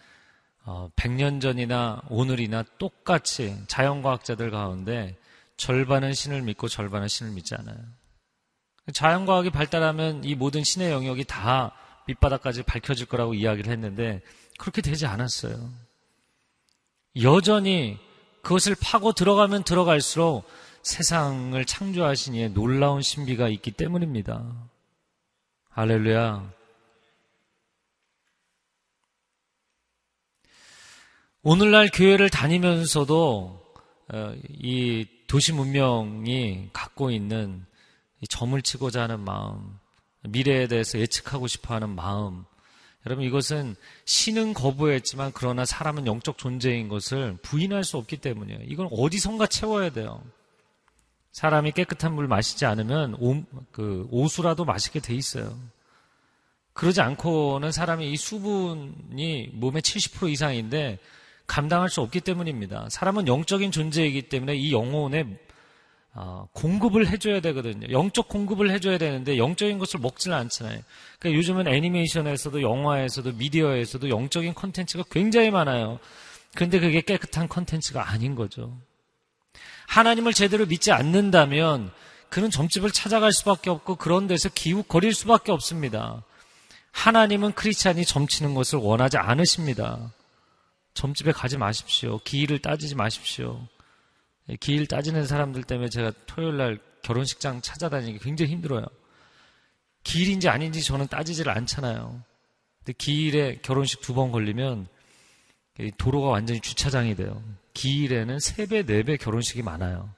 어, 0.67 0.91
100년 0.97 1.41
전이나 1.41 2.03
오늘이나 2.09 2.65
똑같이 2.77 3.57
자연과학자들 3.69 4.51
가운데 4.51 5.17
절반은 5.57 6.13
신을 6.13 6.43
믿고 6.43 6.67
절반은 6.67 7.07
신을 7.07 7.33
믿지 7.33 7.55
않아요. 7.55 7.79
자연과학이 8.93 9.51
발달하면 9.51 10.25
이 10.25 10.35
모든 10.35 10.65
신의 10.65 10.91
영역이 10.91 11.25
다 11.25 11.73
밑바닥까지 12.09 12.65
밝혀질 12.65 13.07
거라고 13.07 13.35
이야기를 13.35 13.71
했는데 13.71 14.23
그렇게 14.59 14.83
되지 14.83 15.07
않았어요. 15.07 15.71
여전히 17.23 17.99
그것을 18.43 18.75
파고 18.81 19.13
들어가면 19.13 19.63
들어갈수록 19.63 20.45
세상을 20.83 21.65
창조하신 21.65 22.35
이의 22.35 22.51
놀라운 22.51 23.03
신비가 23.03 23.49
있기 23.49 23.71
때문입니다. 23.71 24.53
할렐루야. 25.71 26.56
오늘날 31.49 31.89
교회를 31.95 32.29
다니면서도 32.29 33.63
어, 34.13 34.35
이 34.49 35.07
도시 35.29 35.53
문명이 35.53 36.71
갖고 36.73 37.13
있는 37.13 37.65
점을 38.29 38.61
치고자 38.61 39.03
하는 39.03 39.21
마음, 39.21 39.79
미래에 40.23 40.67
대해서 40.67 40.99
예측하고 40.99 41.47
싶어 41.47 41.77
하는 41.77 41.91
마음, 41.91 42.45
여러분 43.07 43.25
이것은 43.25 43.77
신은 44.07 44.55
거부했지만 44.55 45.31
그러나 45.35 45.65
사람은 45.65 46.09
영적 46.09 46.37
존재인 46.37 46.89
것을 46.89 47.39
부인할 47.43 47.85
수 47.85 47.97
없기 47.97 48.17
때문이에요. 48.17 48.63
이건 48.65 48.89
어디선가 48.91 49.47
채워야 49.47 49.91
돼요. 49.91 50.25
사람이 51.31 51.71
깨끗한 51.71 52.13
물 52.13 52.27
마시지 52.27 52.67
않으면 52.67 53.15
오, 53.21 53.45
그 53.71 54.09
오수라도 54.11 54.65
마시게 54.65 54.99
돼 54.99 55.15
있어요. 55.15 55.57
그러지 56.73 57.01
않고는 57.03 57.71
사람이 57.71 58.11
이 58.11 58.17
수분이 58.17 59.51
몸의 59.53 59.83
70% 59.83 60.29
이상인데 60.33 60.99
감당할 61.47 61.89
수 61.89 62.01
없기 62.01 62.21
때문입니다. 62.21 62.89
사람은 62.91 63.29
영적인 63.29 63.71
존재이기 63.71 64.23
때문에 64.23 64.55
이 64.57 64.73
영혼의 64.73 65.27
어, 66.19 66.49
공급을 66.53 67.09
해줘야 67.09 67.41
되거든요. 67.41 67.91
영적 67.91 68.29
공급을 68.29 68.71
해줘야 68.71 68.97
되는데 68.97 69.37
영적인 69.37 69.79
것을 69.79 70.01
먹지는 70.01 70.35
않잖아요. 70.37 70.81
그러니까 71.19 71.39
요즘은 71.39 71.69
애니메이션에서도 71.69 72.63
영화에서도 72.63 73.33
미디어에서도 73.33 74.09
영적인 74.09 74.55
컨텐츠가 74.55 75.05
굉장히 75.11 75.51
많아요. 75.51 75.99
그런데 76.55 76.81
그게 76.81 77.03
깨끗한 77.03 77.49
컨텐츠가 77.49 78.11
아닌 78.11 78.35
거죠. 78.35 78.79
하나님을 79.89 80.33
제대로 80.33 80.65
믿지 80.65 80.91
않는다면 80.91 81.93
그는 82.31 82.51
점집을 82.51 82.91
찾아갈 82.93 83.33
수밖에 83.33 83.69
없고 83.69 83.97
그런 83.97 84.27
데서 84.27 84.49
기웃거릴 84.49 85.13
수밖에 85.15 85.53
없습니다. 85.53 86.25
하나님은 86.93 87.53
크리스찬이 87.53 88.07
점치는 88.07 88.55
것을 88.55 88.79
원하지 88.79 89.19
않으십니다. 89.19 90.13
점집에 90.97 91.31
가지 91.31 91.59
마십시오. 91.59 92.19
기일을 92.25 92.59
따지지 92.59 92.95
마십시오. 92.97 93.69
예, 94.49 94.57
기일 94.57 94.87
따지는 94.87 95.27
사람들 95.27 95.63
때문에 95.65 95.89
제가 95.91 96.11
토요일 96.27 96.57
날 96.57 96.79
결혼식장 97.03 97.61
찾아다니기 97.61 98.19
굉장히 98.19 98.53
힘들어요. 98.53 98.85
기일인지 100.03 100.49
아닌지 100.49 100.83
저는 100.83 101.07
따지질 101.09 101.49
않잖아요. 101.51 102.23
근데 102.79 102.93
기일에 102.97 103.59
결혼식 103.63 104.01
두 104.01 104.15
번 104.15 104.33
걸리면 104.33 104.89
도로가 105.99 106.29
완전히 106.29 106.61
주차장이 106.61 107.15
돼요. 107.15 107.43
기일에는 107.75 108.39
3배, 108.39 108.87
4배 108.87 109.21
결혼식이 109.21 109.63
많아요. 109.63 110.09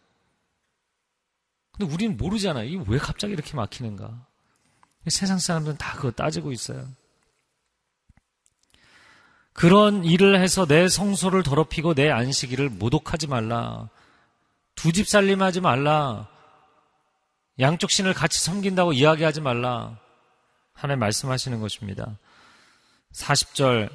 근데 1.72 1.92
우리는 1.92 2.16
모르잖아요. 2.16 2.64
이게 2.68 2.84
왜 2.86 2.98
갑자기 2.98 3.32
이렇게 3.32 3.54
막히는가? 3.56 4.26
세상 5.08 5.38
사람들은 5.38 5.76
다 5.78 5.96
그거 5.96 6.10
따지고 6.12 6.52
있어요. 6.52 6.86
그런 9.58 10.04
일을 10.04 10.40
해서 10.40 10.66
내 10.66 10.86
성소를 10.86 11.42
더럽히고 11.42 11.94
내 11.94 12.10
안식일을 12.10 12.68
모독하지 12.68 13.26
말라. 13.26 13.88
두 14.76 14.92
집 14.92 15.08
살림하지 15.08 15.60
말라. 15.60 16.28
양쪽 17.58 17.90
신을 17.90 18.14
같이 18.14 18.38
섬긴다고 18.38 18.92
이야기하지 18.92 19.40
말라. 19.40 19.98
하나님 20.74 21.00
말씀하시는 21.00 21.58
것입니다. 21.58 22.18
40절 23.12 23.90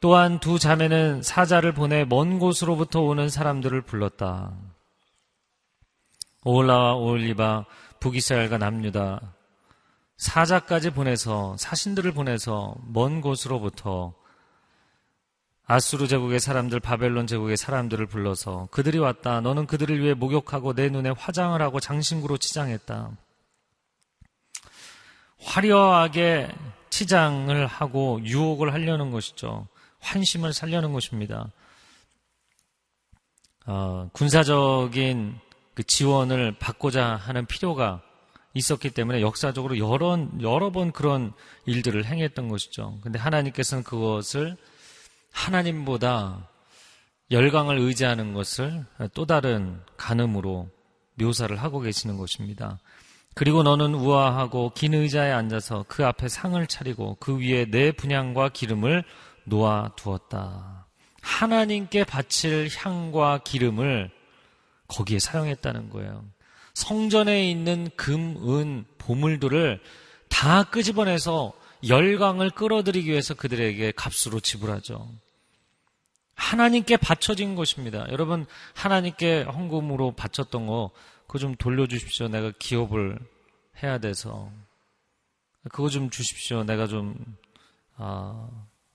또한 0.00 0.38
두 0.38 0.60
자매는 0.60 1.24
사자를 1.24 1.74
보내 1.74 2.04
먼 2.04 2.38
곳으로부터 2.38 3.00
오는 3.00 3.28
사람들을 3.28 3.80
불렀다. 3.80 4.52
오올라와 6.44 6.94
오올리바 6.94 7.64
북이스라엘과 7.98 8.58
남유다 8.58 9.34
사자까지 10.18 10.90
보내서 10.90 11.56
사신들을 11.58 12.12
보내서 12.12 12.76
먼 12.86 13.20
곳으로부터 13.20 14.19
아수르 15.70 16.08
제국의 16.08 16.40
사람들, 16.40 16.80
바벨론 16.80 17.28
제국의 17.28 17.56
사람들을 17.56 18.06
불러서 18.06 18.66
그들이 18.72 18.98
왔다. 18.98 19.40
너는 19.40 19.68
그들을 19.68 20.02
위해 20.02 20.14
목욕하고 20.14 20.74
내 20.74 20.88
눈에 20.88 21.10
화장을 21.10 21.62
하고 21.62 21.78
장신구로 21.78 22.38
치장했다. 22.38 23.12
화려하게 25.38 26.48
치장을 26.90 27.66
하고 27.68 28.18
유혹을 28.24 28.72
하려는 28.72 29.12
것이죠. 29.12 29.68
환심을 30.00 30.52
살려는 30.54 30.92
것입니다. 30.92 31.52
어, 33.64 34.10
군사적인 34.12 35.38
그 35.74 35.84
지원을 35.84 36.56
받고자 36.58 37.14
하는 37.14 37.46
필요가 37.46 38.02
있었기 38.54 38.90
때문에 38.90 39.20
역사적으로 39.20 39.78
여러, 39.78 40.18
여러 40.42 40.72
번 40.72 40.90
그런 40.90 41.32
일들을 41.66 42.06
행했던 42.06 42.48
것이죠. 42.48 42.98
근데 43.02 43.20
하나님께서는 43.20 43.84
그것을 43.84 44.56
하나님보다 45.32 46.48
열강을 47.30 47.78
의지하는 47.78 48.32
것을 48.32 48.84
또 49.14 49.24
다른 49.26 49.80
간음으로 49.96 50.68
묘사를 51.14 51.54
하고 51.56 51.80
계시는 51.80 52.16
것입니다. 52.16 52.78
그리고 53.34 53.62
너는 53.62 53.94
우아하고 53.94 54.72
긴 54.74 54.94
의자에 54.94 55.30
앉아서 55.30 55.84
그 55.86 56.04
앞에 56.04 56.28
상을 56.28 56.64
차리고 56.66 57.16
그 57.20 57.38
위에 57.38 57.66
내 57.66 57.92
분향과 57.92 58.50
기름을 58.50 59.04
놓아 59.44 59.90
두었다. 59.96 60.86
하나님께 61.22 62.04
바칠 62.04 62.68
향과 62.74 63.38
기름을 63.44 64.10
거기에 64.88 65.18
사용했다는 65.18 65.90
거예요. 65.90 66.24
성전에 66.74 67.48
있는 67.48 67.88
금, 67.96 68.36
은, 68.48 68.84
보물들을 68.98 69.80
다 70.28 70.64
끄집어내서 70.64 71.52
열광을 71.86 72.50
끌어들이기 72.50 73.10
위해서 73.10 73.34
그들에게 73.34 73.92
값으로 73.92 74.40
지불하죠. 74.40 75.08
하나님께 76.34 76.96
바쳐진 76.96 77.54
것입니다. 77.54 78.06
여러분, 78.10 78.46
하나님께 78.74 79.42
헌금으로 79.42 80.12
바쳤던 80.12 80.66
거, 80.66 80.90
그거 81.26 81.38
좀 81.38 81.54
돌려주십시오. 81.54 82.28
내가 82.28 82.52
기업을 82.58 83.18
해야 83.82 83.98
돼서. 83.98 84.50
그거 85.70 85.88
좀 85.88 86.10
주십시오. 86.10 86.64
내가 86.64 86.86
좀, 86.86 87.14
아, 87.96 88.48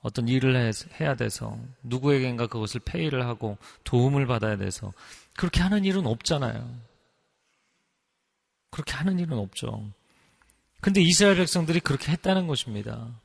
어떤 0.05 0.27
일을 0.27 0.71
해야 0.99 1.15
돼서 1.15 1.57
누구에겐가 1.81 2.45
그것을 2.45 2.79
페이를 2.85 3.25
하고 3.25 3.57
도움을 3.85 4.27
받아야 4.27 4.55
돼서 4.55 4.93
그렇게 5.35 5.61
하는 5.61 5.83
일은 5.83 6.05
없잖아요. 6.05 6.79
그렇게 8.69 8.93
하는 8.93 9.17
일은 9.17 9.39
없죠. 9.39 9.83
근데 10.85 11.01
이스라엘 11.01 11.37
백성들이 11.37 11.79
그렇게 11.79 12.11
했다는 12.11 12.45
것입니다. 12.45 13.19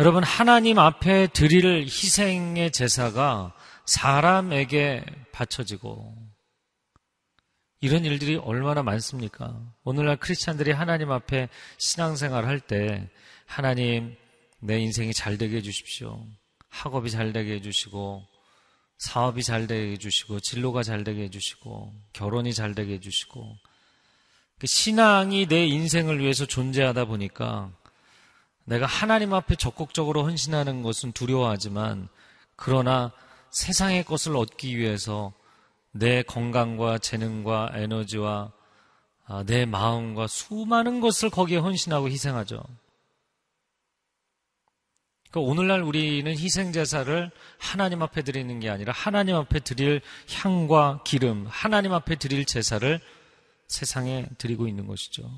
여러분, 0.00 0.24
하나님 0.24 0.80
앞에 0.80 1.28
드릴 1.28 1.84
희생의 1.84 2.72
제사가 2.72 3.54
사람에게 3.86 5.04
바쳐지고, 5.30 6.12
이런 7.80 8.04
일들이 8.04 8.34
얼마나 8.34 8.82
많습니까? 8.82 9.62
오늘날 9.84 10.16
크리스찬들이 10.16 10.72
하나님 10.72 11.12
앞에 11.12 11.48
신앙생활 11.78 12.46
할 12.46 12.58
때, 12.58 13.08
하나님, 13.46 14.16
내 14.58 14.80
인생이 14.80 15.14
잘 15.14 15.38
되게 15.38 15.58
해주십시오. 15.58 16.26
학업이 16.68 17.12
잘 17.12 17.32
되게 17.32 17.52
해주시고, 17.54 18.26
사업이 18.98 19.44
잘 19.44 19.68
되게 19.68 19.92
해주시고, 19.92 20.40
진로가 20.40 20.82
잘 20.82 21.04
되게 21.04 21.22
해주시고, 21.22 21.94
결혼이 22.12 22.52
잘 22.52 22.74
되게 22.74 22.94
해주시고, 22.94 23.56
그 23.56 23.69
신앙이 24.66 25.46
내 25.46 25.66
인생을 25.66 26.20
위해서 26.20 26.46
존재하다 26.46 27.06
보니까 27.06 27.70
내가 28.64 28.86
하나님 28.86 29.34
앞에 29.34 29.56
적극적으로 29.56 30.24
헌신하는 30.24 30.82
것은 30.82 31.12
두려워하지만 31.12 32.08
그러나 32.56 33.12
세상의 33.50 34.04
것을 34.04 34.36
얻기 34.36 34.76
위해서 34.76 35.32
내 35.92 36.22
건강과 36.22 36.98
재능과 36.98 37.72
에너지와 37.74 38.52
아, 39.26 39.44
내 39.44 39.64
마음과 39.64 40.26
수많은 40.26 41.00
것을 41.00 41.30
거기에 41.30 41.58
헌신하고 41.58 42.08
희생하죠. 42.08 42.62
그러니까 45.30 45.50
오늘날 45.50 45.82
우리는 45.82 46.30
희생제사를 46.30 47.30
하나님 47.58 48.02
앞에 48.02 48.22
드리는 48.22 48.58
게 48.58 48.68
아니라 48.68 48.92
하나님 48.92 49.36
앞에 49.36 49.60
드릴 49.60 50.00
향과 50.32 51.02
기름, 51.04 51.46
하나님 51.48 51.92
앞에 51.92 52.16
드릴 52.16 52.44
제사를 52.44 53.00
세상에 53.70 54.26
드리고 54.36 54.66
있는 54.66 54.86
것이죠. 54.86 55.30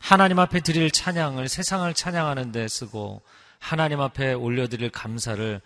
하나님 0.00 0.38
앞에 0.38 0.60
드릴 0.60 0.90
찬양을 0.90 1.48
세상을 1.48 1.92
찬양하는 1.92 2.50
데 2.50 2.66
쓰고 2.66 3.22
하나님 3.58 4.00
앞에 4.00 4.32
올려드릴 4.32 4.90
감사를 4.90 5.60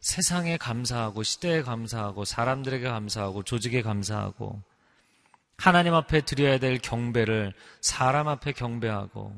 세상에 0.00 0.56
감사하고 0.56 1.24
시대에 1.24 1.62
감사하고 1.62 2.24
사람들에게 2.24 2.88
감사하고 2.88 3.42
조직에 3.42 3.82
감사하고 3.82 4.62
하나님 5.56 5.94
앞에 5.94 6.20
드려야 6.20 6.58
될 6.58 6.78
경배를 6.78 7.52
사람 7.80 8.28
앞에 8.28 8.52
경배하고 8.52 9.34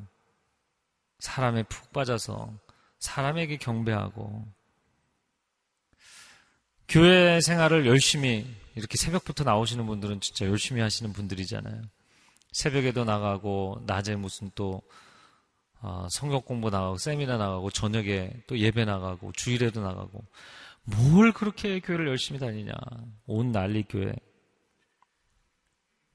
사람에 1.19 1.63
푹 1.63 1.93
빠져서 1.93 2.53
사람에게 2.99 3.57
경배하고 3.57 4.47
교회 6.91 7.41
생활을 7.41 7.87
열심히 7.87 8.45
이렇게 8.75 8.97
새벽부터 8.97 9.45
나오시는 9.45 9.87
분들은 9.87 10.21
진짜 10.21 10.45
열심히 10.47 10.83
하시는 10.83 11.13
분들이잖아요. 11.13 11.83
새벽에도 12.51 13.05
나가고 13.05 13.85
낮에 13.87 14.17
무슨 14.17 14.51
또 14.57 14.83
어, 15.83 16.09
성경 16.11 16.43
공부 16.43 16.69
나가고 16.69 16.99
세미나 16.99 17.37
나가고 17.37 17.71
저녁에 17.71 18.33
또 18.49 18.59
예배 18.59 18.87
나가고 18.87 19.31
주일에도 19.33 19.81
나가고 19.81 20.25
뭘 20.83 21.31
그렇게 21.33 21.79
교회를 21.79 22.09
열심히 22.09 22.41
다니냐? 22.41 22.73
온 23.27 23.53
난리 23.53 23.85
교회. 23.85 24.13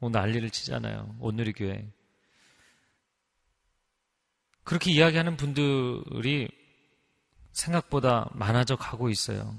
온 0.02 0.12
난리를 0.12 0.50
치잖아요. 0.50 1.16
온누리 1.22 1.54
교회. 1.54 1.88
그렇게 4.66 4.92
이야기하는 4.92 5.38
분들이 5.38 6.50
생각보다 7.54 8.30
많아져 8.34 8.76
가고 8.76 9.10
있어요. 9.10 9.58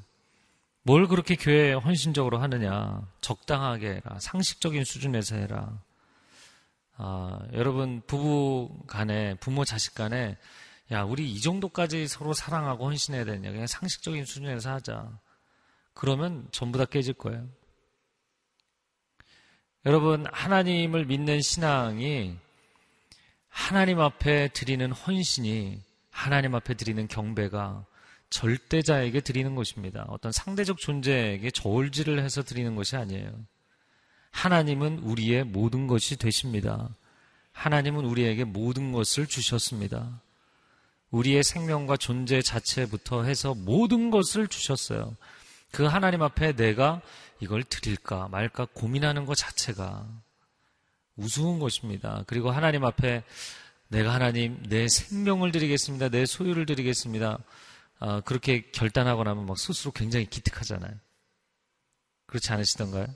뭘 0.86 1.08
그렇게 1.08 1.34
교회에 1.34 1.72
헌신적으로 1.72 2.38
하느냐? 2.38 3.02
적당하게 3.20 3.94
해라. 3.96 4.20
상식적인 4.20 4.84
수준에서 4.84 5.34
해라. 5.34 5.82
아, 6.96 7.40
여러분, 7.54 8.02
부부 8.06 8.70
간에, 8.86 9.34
부모 9.40 9.64
자식 9.64 9.96
간에, 9.96 10.38
야, 10.92 11.02
우리 11.02 11.28
이 11.28 11.40
정도까지 11.40 12.06
서로 12.06 12.32
사랑하고 12.32 12.86
헌신해야 12.86 13.24
되냐. 13.24 13.50
그냥 13.50 13.66
상식적인 13.66 14.26
수준에서 14.26 14.74
하자. 14.74 15.10
그러면 15.92 16.46
전부 16.52 16.78
다 16.78 16.84
깨질 16.84 17.14
거예요. 17.14 17.48
여러분, 19.86 20.24
하나님을 20.30 21.06
믿는 21.06 21.42
신앙이 21.42 22.36
하나님 23.48 23.98
앞에 23.98 24.50
드리는 24.52 24.92
헌신이 24.92 25.82
하나님 26.12 26.54
앞에 26.54 26.74
드리는 26.74 27.08
경배가 27.08 27.84
절대자에게 28.30 29.20
드리는 29.20 29.54
것입니다. 29.54 30.04
어떤 30.08 30.32
상대적 30.32 30.78
존재에게 30.78 31.50
저울질을 31.50 32.22
해서 32.22 32.42
드리는 32.42 32.74
것이 32.74 32.96
아니에요. 32.96 33.32
하나님은 34.30 34.98
우리의 34.98 35.44
모든 35.44 35.86
것이 35.86 36.16
되십니다. 36.16 36.90
하나님은 37.52 38.04
우리에게 38.04 38.44
모든 38.44 38.92
것을 38.92 39.26
주셨습니다. 39.26 40.20
우리의 41.10 41.42
생명과 41.42 41.96
존재 41.96 42.42
자체부터 42.42 43.24
해서 43.24 43.54
모든 43.54 44.10
것을 44.10 44.48
주셨어요. 44.48 45.16
그 45.70 45.84
하나님 45.84 46.22
앞에 46.22 46.54
내가 46.54 47.00
이걸 47.40 47.62
드릴까 47.62 48.28
말까 48.28 48.66
고민하는 48.72 49.24
것 49.24 49.34
자체가 49.36 50.06
우스운 51.16 51.58
것입니다. 51.58 52.24
그리고 52.26 52.50
하나님 52.50 52.84
앞에 52.84 53.22
내가 53.88 54.12
하나님 54.12 54.62
내 54.68 54.88
생명을 54.88 55.52
드리겠습니다. 55.52 56.08
내 56.08 56.26
소유를 56.26 56.66
드리겠습니다. 56.66 57.38
아, 57.98 58.20
그렇게 58.20 58.70
결단하고 58.70 59.24
나면 59.24 59.46
막 59.46 59.58
스스로 59.58 59.92
굉장히 59.92 60.26
기특하잖아요. 60.26 60.94
그렇지 62.26 62.52
않으시던가요? 62.52 63.06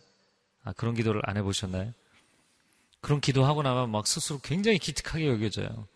아, 0.62 0.72
그런 0.72 0.94
기도를 0.94 1.22
안 1.24 1.36
해보셨나요? 1.36 1.92
그런 3.00 3.20
기도하고 3.20 3.62
나면 3.62 3.90
막 3.90 4.06
스스로 4.06 4.38
굉장히 4.40 4.78
기특하게 4.78 5.28
여겨져요. 5.28 5.88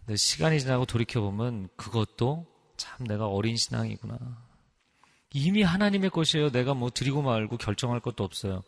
근데 0.00 0.16
시간이 0.16 0.60
지나고 0.60 0.86
돌이켜보면 0.86 1.68
그것도 1.76 2.46
참 2.76 3.06
내가 3.06 3.26
어린 3.26 3.56
신앙이구나. 3.56 4.18
이미 5.32 5.62
하나님의 5.62 6.10
것이에요. 6.10 6.50
내가 6.50 6.74
뭐 6.74 6.90
드리고 6.90 7.22
말고 7.22 7.56
결정할 7.58 8.00
것도 8.00 8.24
없어요. 8.24 8.62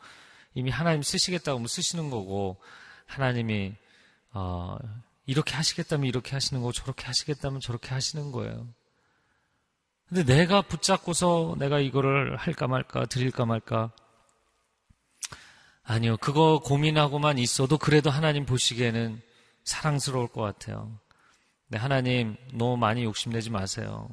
이미 0.55 0.71
하나님 0.71 1.03
쓰시겠다고 1.03 1.59
뭐 1.59 1.67
쓰시는 1.67 2.11
거고, 2.11 2.61
하나님이, 3.07 3.75
어, 4.33 4.77
이렇게 5.27 5.55
하시겠다면 5.55 6.07
이렇게 6.07 6.33
하시는 6.33 6.61
거고, 6.61 6.73
저렇게 6.73 7.07
하시겠다면 7.07 7.61
저렇게 7.61 7.89
하시는 7.89 8.31
거예요. 8.31 8.69
근데 10.13 10.25
내가 10.25 10.61
붙잡고서 10.61 11.57
내가 11.59 11.81
이거를 11.81 12.37
할까 12.37 12.67
말까, 12.67 13.07
드릴까 13.07 13.47
말까. 13.47 13.93
아니요. 15.85 16.19
그거 16.19 16.61
고민하고만 16.63 17.39
있어도 17.39 17.79
그래도 17.79 18.11
하나님 18.11 18.45
보시기에는 18.45 19.23
사랑스러울 19.65 20.29
것 20.29 20.43
같아요. 20.43 20.99
네, 21.69 21.79
하나님 21.79 22.37
너무 22.53 22.77
많이 22.77 23.05
욕심내지 23.05 23.49
마세요. 23.49 24.11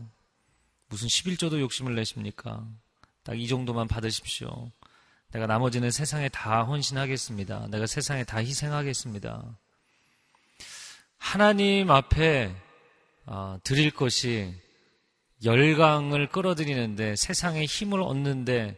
무슨 0.87 1.09
11조도 1.09 1.59
욕심을 1.59 1.95
내십니까? 1.95 2.65
딱 3.23 3.35
이 3.35 3.49
정도만 3.49 3.89
받으십시오. 3.89 4.71
내가 5.33 5.47
나머지는 5.47 5.91
세상에 5.91 6.29
다 6.29 6.63
헌신하겠습니다. 6.63 7.67
내가 7.71 7.85
세상에 7.87 8.23
다 8.23 8.37
희생하겠습니다. 8.37 9.43
하나님 11.17 11.91
앞에 11.91 12.55
어, 13.25 13.59
드릴 13.65 13.91
것이 13.91 14.68
열강을 15.43 16.27
끌어들이는데 16.29 17.15
세상의 17.15 17.65
힘을 17.65 18.01
얻는데 18.01 18.77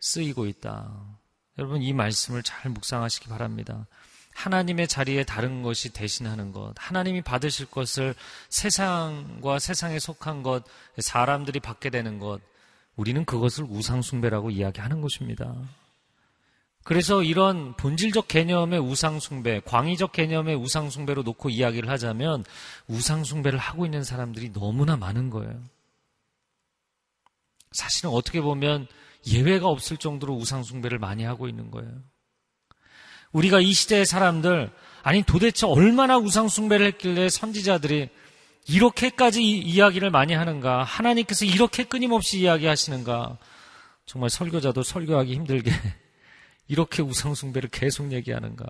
쓰이고 0.00 0.46
있다. 0.46 1.18
여러분 1.58 1.82
이 1.82 1.92
말씀을 1.92 2.42
잘 2.42 2.70
묵상하시기 2.70 3.28
바랍니다. 3.28 3.86
하나님의 4.34 4.88
자리에 4.88 5.24
다른 5.24 5.62
것이 5.62 5.90
대신하는 5.90 6.52
것, 6.52 6.72
하나님이 6.76 7.20
받으실 7.20 7.66
것을 7.66 8.14
세상과 8.48 9.58
세상에 9.58 9.98
속한 9.98 10.42
것, 10.42 10.64
사람들이 10.98 11.60
받게 11.60 11.90
되는 11.90 12.18
것, 12.18 12.40
우리는 12.96 13.24
그것을 13.24 13.64
우상숭배라고 13.68 14.50
이야기하는 14.50 15.00
것입니다. 15.00 15.54
그래서 16.84 17.22
이런 17.22 17.76
본질적 17.76 18.26
개념의 18.26 18.80
우상숭배, 18.80 19.60
광의적 19.64 20.12
개념의 20.12 20.56
우상숭배로 20.56 21.22
놓고 21.22 21.50
이야기를 21.50 21.88
하자면 21.88 22.44
우상숭배를 22.88 23.58
하고 23.58 23.84
있는 23.84 24.02
사람들이 24.02 24.52
너무나 24.52 24.96
많은 24.96 25.30
거예요. 25.30 25.62
사실은 27.72 28.10
어떻게 28.10 28.40
보면 28.40 28.86
예외가 29.26 29.66
없을 29.68 29.96
정도로 29.96 30.34
우상숭배를 30.34 30.98
많이 30.98 31.24
하고 31.24 31.48
있는 31.48 31.70
거예요. 31.70 31.90
우리가 33.32 33.60
이 33.60 33.72
시대의 33.72 34.04
사람들, 34.04 34.70
아니 35.02 35.22
도대체 35.22 35.66
얼마나 35.66 36.18
우상숭배를 36.18 36.86
했길래 36.86 37.28
선지자들이 37.28 38.10
이렇게까지 38.68 39.42
이야기를 39.42 40.10
많이 40.10 40.34
하는가? 40.34 40.84
하나님께서 40.84 41.44
이렇게 41.44 41.84
끊임없이 41.84 42.40
이야기하시는가? 42.40 43.38
정말 44.06 44.30
설교자도 44.30 44.82
설교하기 44.82 45.34
힘들게 45.34 45.70
이렇게 46.68 47.02
우상숭배를 47.02 47.70
계속 47.70 48.12
얘기하는가? 48.12 48.66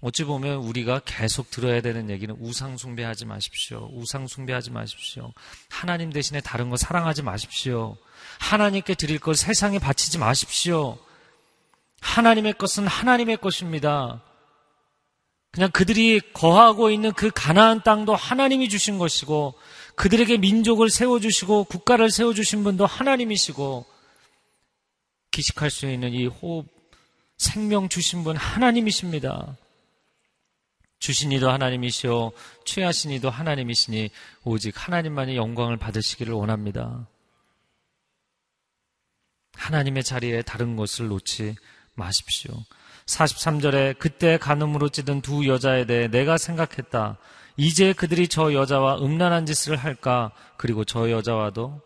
어찌 0.00 0.24
보면 0.24 0.58
우리가 0.58 1.00
계속 1.04 1.50
들어야 1.50 1.80
되는 1.80 2.10
얘기는 2.10 2.34
우상 2.38 2.76
숭배하지 2.76 3.24
마십시오. 3.24 3.88
우상 3.92 4.26
숭배하지 4.26 4.70
마십시오. 4.70 5.32
하나님 5.70 6.12
대신에 6.12 6.40
다른 6.40 6.68
거 6.68 6.76
사랑하지 6.76 7.22
마십시오. 7.22 7.96
하나님께 8.38 8.94
드릴 8.94 9.18
것 9.18 9.36
세상에 9.36 9.78
바치지 9.78 10.18
마십시오. 10.18 10.98
하나님의 12.00 12.54
것은 12.54 12.86
하나님의 12.86 13.38
것입니다. 13.38 14.22
그냥 15.50 15.70
그들이 15.70 16.20
거하고 16.34 16.90
있는 16.90 17.12
그 17.14 17.30
가나안 17.30 17.82
땅도 17.82 18.14
하나님이 18.14 18.68
주신 18.68 18.98
것이고 18.98 19.54
그들에게 19.94 20.36
민족을 20.36 20.90
세워 20.90 21.18
주시고 21.18 21.64
국가를 21.64 22.10
세워 22.10 22.34
주신 22.34 22.62
분도 22.62 22.84
하나님이시고 22.84 23.86
기식할 25.30 25.70
수 25.70 25.90
있는 25.90 26.12
이 26.12 26.26
호흡 26.26 26.66
생명 27.38 27.88
주신 27.88 28.22
분 28.22 28.36
하나님이십니다. 28.36 29.56
주신 30.98 31.32
이도 31.32 31.50
하나님이시오 31.50 32.32
취하신 32.64 33.10
이도 33.12 33.30
하나님이시니 33.30 34.10
오직 34.44 34.74
하나님만이 34.76 35.36
영광을 35.36 35.76
받으시기를 35.76 36.32
원합니다. 36.34 37.06
하나님의 39.54 40.04
자리에 40.04 40.42
다른 40.42 40.76
것을 40.76 41.08
놓지 41.08 41.56
마십시오. 41.94 42.54
43절에 43.06 43.98
그때 43.98 44.36
간음으로 44.36 44.88
찌든 44.88 45.20
두 45.20 45.46
여자에 45.46 45.86
대해 45.86 46.08
내가 46.08 46.38
생각했다. 46.38 47.18
이제 47.56 47.92
그들이 47.92 48.28
저 48.28 48.52
여자와 48.52 48.98
음란한 48.98 49.46
짓을 49.46 49.76
할까? 49.76 50.32
그리고 50.58 50.84
저 50.84 51.10
여자와도 51.10 51.80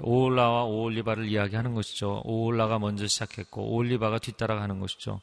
오올라와 0.00 0.64
오올리바를 0.64 1.26
이야기하는 1.26 1.74
것이죠. 1.74 2.22
오올라가 2.24 2.78
먼저 2.78 3.06
시작했고 3.06 3.62
오올리바가 3.72 4.18
뒤따라가는 4.18 4.78
것이죠. 4.78 5.20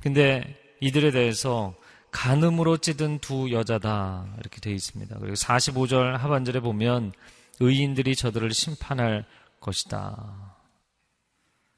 근데 0.00 0.58
이들에 0.80 1.10
대해서 1.10 1.74
간음으로 2.14 2.76
찌든 2.76 3.18
두 3.18 3.50
여자다 3.50 4.36
이렇게 4.38 4.60
되어 4.60 4.72
있습니다. 4.72 5.18
그리고 5.18 5.34
45절 5.34 6.16
하반절에 6.16 6.60
보면 6.60 7.12
의인들이 7.58 8.14
저들을 8.14 8.54
심판할 8.54 9.26
것이다. 9.60 10.56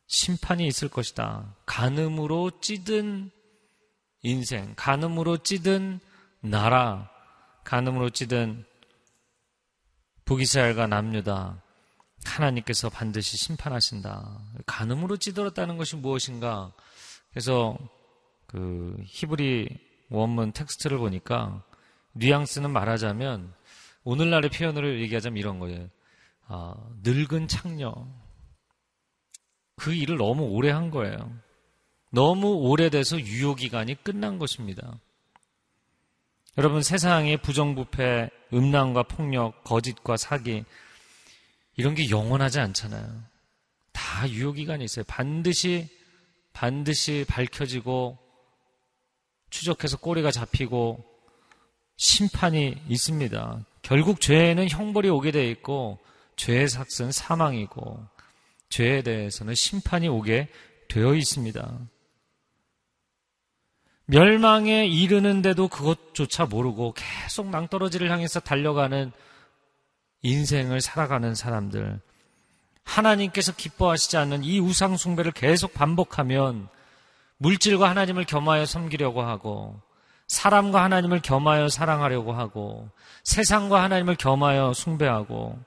심판이 0.07 0.67
있을 0.67 0.89
것이다. 0.89 1.57
간음으로 1.65 2.61
찌든 2.61 3.31
인생, 4.21 4.75
간음으로 4.77 5.39
찌든 5.39 6.01
나라, 6.41 7.11
간음으로 7.65 8.11
찌든 8.11 8.67
북이스라엘과 10.27 10.87
남유다. 10.87 11.63
하나님께서 12.25 12.91
반드시 12.91 13.39
심판하신다. 13.39 14.39
간음으로 14.67 15.17
찌들었다는 15.17 15.79
것이 15.79 15.97
무엇인가? 15.97 16.75
그래서 17.31 17.79
그 18.47 18.97
히브리 19.07 19.86
원문 20.09 20.53
텍스트를 20.53 20.99
보니까 20.99 21.63
뉘앙스는 22.13 22.71
말하자면 22.71 23.53
오늘날의 24.05 24.51
표현으로 24.51 25.01
얘기하자면 25.01 25.37
이런 25.37 25.59
거예요. 25.59 25.89
아, 26.49 26.75
늙은 27.03 27.49
창녀, 27.49 28.07
그 29.75 29.93
일을 29.93 30.17
너무 30.17 30.45
오래 30.45 30.71
한 30.71 30.91
거예요. 30.91 31.33
너무 32.11 32.55
오래돼서 32.55 33.19
유효기간이 33.19 34.03
끝난 34.03 34.39
것입니다. 34.39 34.99
여러분, 36.57 36.83
세상의 36.83 37.43
부정부패, 37.43 38.31
음란과 38.55 39.03
폭력, 39.03 39.63
거짓과 39.65 40.17
사기, 40.17 40.65
이런 41.77 41.95
게 41.95 42.09
영원하지 42.09 42.61
않잖아요. 42.61 43.23
다 43.93 44.31
유효기간이 44.31 44.85
있어요. 44.85 45.05
반드시, 45.07 45.89
반드시 46.53 47.27
밝혀지고, 47.29 48.19
추적해서 49.51 49.99
꼬리가 49.99 50.31
잡히고, 50.31 51.05
심판이 51.97 52.77
있습니다. 52.89 53.65
결국 53.83 54.21
죄에는 54.21 54.69
형벌이 54.69 55.09
오게 55.09 55.31
돼 55.31 55.51
있고, 55.51 55.99
죄의 56.37 56.69
삭은 56.69 57.13
사망이고, 57.13 58.05
죄에 58.69 59.03
대해서는 59.03 59.55
심판이 59.55 60.09
오게 60.09 60.49
되어 60.89 61.15
있습니다. 61.15 61.79
멸망에 64.07 64.87
이르는데도 64.87 65.69
그것조차 65.69 66.47
모르고 66.47 66.95
계속 66.95 67.51
낭떠러지를 67.51 68.11
향해서 68.11 68.41
달려가는 68.41 69.11
인생을 70.23 70.81
살아가는 70.81 71.35
사람들. 71.35 72.01
하나님께서 72.85 73.53
기뻐하시지 73.55 74.17
않는 74.17 74.45
이 74.45 74.61
우상숭배를 74.61 75.33
계속 75.33 75.75
반복하면 75.75 76.69
물질과 77.39 77.89
하나님을 77.91 78.25
겸하여 78.25 78.67
섬기려고 78.67 79.23
하고 79.23 79.81
사람과 80.29 80.83
하나님을 80.83 81.21
겸하여 81.21 81.69
사랑하려고 81.69 82.33
하고 82.33 82.91
세상과 83.25 83.83
하나님을 83.83 84.17
겸하여 84.17 84.73
숭배하고 84.73 85.59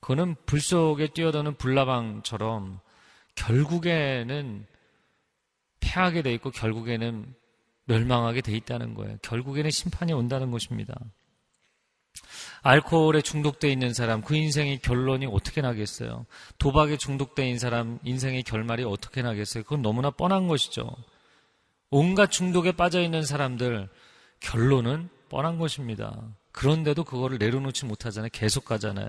그는 0.00 0.36
불 0.46 0.60
속에 0.60 1.08
뛰어드는 1.08 1.56
불나방처럼 1.56 2.80
결국에는 3.34 4.66
패하게 5.80 6.22
돼 6.22 6.34
있고 6.34 6.50
결국에는 6.50 7.34
멸망하게 7.84 8.42
돼 8.42 8.52
있다는 8.52 8.94
거예요. 8.94 9.16
결국에는 9.22 9.70
심판이 9.70 10.12
온다는 10.12 10.50
것입니다. 10.50 10.94
알코올에 12.62 13.22
중독돼 13.22 13.70
있는 13.70 13.92
사람, 13.94 14.22
그 14.22 14.34
인생의 14.36 14.78
결론이 14.80 15.26
어떻게 15.26 15.60
나겠어요? 15.60 16.26
도박에 16.58 16.96
중독돼 16.96 17.44
있는 17.44 17.58
사람, 17.58 17.98
인생의 18.04 18.42
결말이 18.42 18.84
어떻게 18.84 19.22
나겠어요? 19.22 19.64
그건 19.64 19.82
너무나 19.82 20.10
뻔한 20.10 20.48
것이죠. 20.48 20.88
온갖 21.90 22.30
중독에 22.30 22.72
빠져 22.72 23.00
있는 23.00 23.22
사람들, 23.22 23.88
결론은 24.40 25.08
뻔한 25.28 25.58
것입니다. 25.58 26.20
그런데도 26.52 27.04
그거를 27.04 27.38
내려놓지 27.38 27.86
못하잖아요. 27.86 28.30
계속 28.32 28.64
가잖아요. 28.64 29.08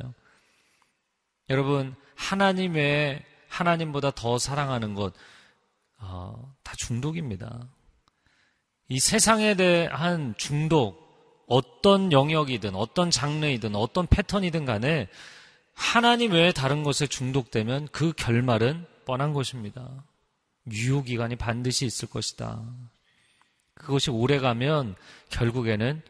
여러분, 1.49 1.95
하나님의, 2.15 3.23
하나님보다 3.47 4.11
더 4.11 4.37
사랑하는 4.37 4.93
것, 4.93 5.13
어, 5.97 6.53
다 6.63 6.73
중독입니다. 6.77 7.67
이 8.87 8.99
세상에 8.99 9.55
대한 9.55 10.35
중독, 10.37 11.08
어떤 11.49 12.11
영역이든, 12.11 12.75
어떤 12.75 13.11
장르이든, 13.11 13.75
어떤 13.75 14.07
패턴이든 14.07 14.65
간에 14.65 15.09
하나님 15.73 16.31
외에 16.33 16.51
다른 16.51 16.83
것에 16.83 17.07
중독되면 17.07 17.87
그 17.91 18.13
결말은 18.13 18.85
뻔한 19.05 19.33
것입니다. 19.33 20.05
유효 20.71 21.03
기간이 21.03 21.35
반드시 21.35 21.85
있을 21.85 22.07
것이다. 22.09 22.61
그것이 23.73 24.11
오래 24.11 24.39
가면 24.39 24.95
결국에는 25.29 26.01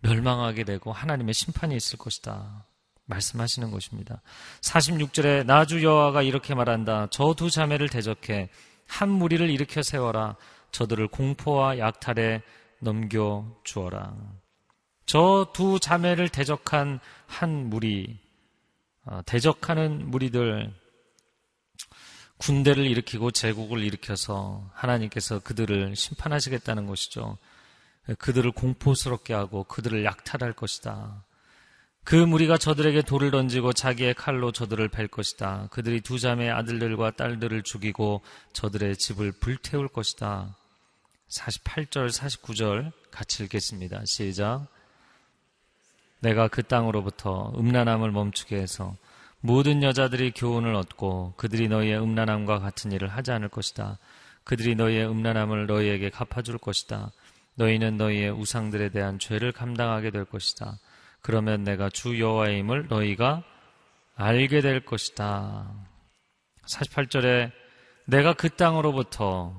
멸망하게 0.00 0.64
되고 0.64 0.92
하나님의 0.92 1.32
심판이 1.32 1.74
있을 1.74 1.98
것이다. 1.98 2.66
말씀하시는 3.06 3.70
것입니다. 3.70 4.20
46절에 4.60 5.46
나주 5.46 5.82
여호와가 5.82 6.22
이렇게 6.22 6.54
말한다. 6.54 7.08
저 7.10 7.32
두 7.34 7.50
자매를 7.50 7.88
대적해 7.88 8.50
한 8.86 9.08
무리를 9.08 9.48
일으켜 9.48 9.82
세워라. 9.82 10.36
저들을 10.72 11.08
공포와 11.08 11.78
약탈에 11.78 12.42
넘겨 12.80 13.46
주어라. 13.64 14.14
저 15.08 15.46
두 15.54 15.80
자매를 15.80 16.28
대적한 16.28 17.00
한 17.26 17.70
무리, 17.70 18.18
어, 19.06 19.22
대적하는 19.24 20.10
무리들, 20.10 20.70
군대를 22.36 22.84
일으키고 22.84 23.30
제국을 23.30 23.82
일으켜서 23.82 24.70
하나님께서 24.74 25.38
그들을 25.38 25.96
심판하시겠다는 25.96 26.86
것이죠. 26.86 27.38
그들을 28.18 28.52
공포스럽게 28.52 29.32
하고 29.32 29.64
그들을 29.64 30.04
약탈할 30.04 30.52
것이다. 30.52 31.24
그 32.04 32.14
무리가 32.14 32.58
저들에게 32.58 33.00
돌을 33.00 33.30
던지고 33.30 33.72
자기의 33.72 34.12
칼로 34.12 34.52
저들을 34.52 34.88
벨 34.88 35.08
것이다. 35.08 35.68
그들이 35.70 36.02
두 36.02 36.18
자매 36.18 36.50
아들들과 36.50 37.12
딸들을 37.12 37.62
죽이고 37.62 38.20
저들의 38.52 38.98
집을 38.98 39.32
불태울 39.32 39.88
것이다. 39.88 40.54
48절, 41.30 42.10
49절 42.10 42.92
같이 43.10 43.44
읽겠습니다. 43.44 44.02
시작. 44.04 44.68
내가 46.20 46.48
그 46.48 46.62
땅으로부터 46.62 47.52
음란함을 47.56 48.10
멈추게 48.10 48.56
해서 48.56 48.96
모든 49.40 49.82
여자들이 49.82 50.32
교훈을 50.32 50.74
얻고 50.74 51.34
그들이 51.36 51.68
너희의 51.68 52.00
음란함과 52.00 52.58
같은 52.58 52.90
일을 52.92 53.08
하지 53.08 53.30
않을 53.30 53.48
것이다. 53.48 53.98
그들이 54.44 54.74
너희의 54.74 55.08
음란함을 55.08 55.66
너희에게 55.66 56.10
갚아줄 56.10 56.58
것이다. 56.58 57.12
너희는 57.54 57.96
너희의 57.96 58.30
우상들에 58.30 58.88
대한 58.90 59.18
죄를 59.18 59.52
감당하게 59.52 60.10
될 60.10 60.24
것이다. 60.24 60.78
그러면 61.20 61.64
내가 61.64 61.90
주 61.90 62.18
여호와의 62.18 62.58
힘을 62.58 62.86
너희가 62.88 63.42
알게 64.16 64.60
될 64.60 64.84
것이다. 64.84 65.70
48절에 66.66 67.52
내가 68.06 68.32
그 68.32 68.48
땅으로부터 68.48 69.54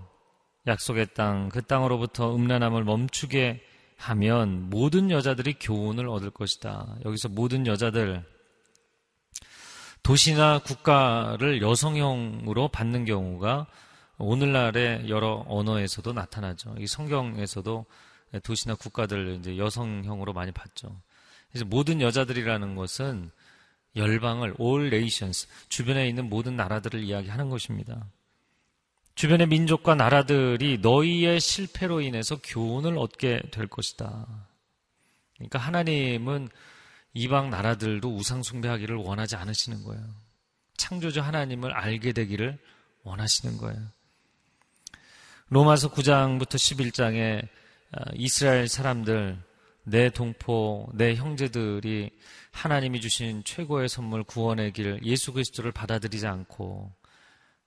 약속의 0.67 1.07
땅, 1.13 1.49
그 1.49 1.61
땅으로부터 1.61 2.35
음란함을 2.35 2.83
멈추게 2.83 3.61
하면 3.99 4.69
모든 4.69 5.11
여자들이 5.11 5.55
교훈을 5.59 6.07
얻을 6.07 6.29
것이다. 6.31 6.95
여기서 7.03 7.27
모든 7.29 7.67
여자들 7.67 8.23
도시나 10.03 10.59
국가를 10.59 11.61
여성형으로 11.61 12.69
받는 12.69 13.03
경우가 13.03 13.67
오늘날의 14.17 15.09
여러 15.09 15.43
언어에서도 15.47 16.13
나타나죠. 16.13 16.75
이 16.79 16.87
성경에서도 16.87 17.85
도시나 18.43 18.75
국가들 18.75 19.37
이제 19.39 19.57
여성형으로 19.57 20.31
많이 20.31 20.51
봤죠. 20.53 21.01
그래서 21.51 21.65
모든 21.65 21.99
여자들이라는 21.99 22.75
것은 22.75 23.31
열방을 23.97 24.55
all 24.61 24.87
nations 24.87 25.47
주변에 25.67 26.07
있는 26.07 26.29
모든 26.29 26.55
나라들을 26.55 27.03
이야기하는 27.03 27.49
것입니다. 27.49 28.05
주변의 29.15 29.47
민족과 29.47 29.95
나라들이 29.95 30.79
너희의 30.81 31.39
실패로 31.39 32.01
인해서 32.01 32.39
교훈을 32.41 32.97
얻게 32.97 33.41
될 33.51 33.67
것이다. 33.67 34.27
그러니까 35.35 35.59
하나님은 35.59 36.49
이방 37.13 37.49
나라들도 37.49 38.15
우상 38.15 38.43
숭배하기를 38.43 38.95
원하지 38.95 39.35
않으시는 39.35 39.83
거예요. 39.83 40.03
창조주 40.77 41.21
하나님을 41.21 41.73
알게 41.73 42.13
되기를 42.13 42.57
원하시는 43.03 43.57
거예요. 43.57 43.79
로마서 45.49 45.91
9장부터 45.91 46.55
11장에 46.55 47.47
아, 47.91 48.03
이스라엘 48.13 48.67
사람들, 48.67 49.41
내 49.83 50.09
동포, 50.09 50.89
내 50.93 51.15
형제들이 51.15 52.11
하나님이 52.51 53.01
주신 53.01 53.43
최고의 53.43 53.89
선물 53.89 54.23
구원의 54.23 54.73
길 54.73 54.99
예수 55.03 55.33
그리스도를 55.33 55.71
받아들이지 55.71 56.27
않고 56.27 56.93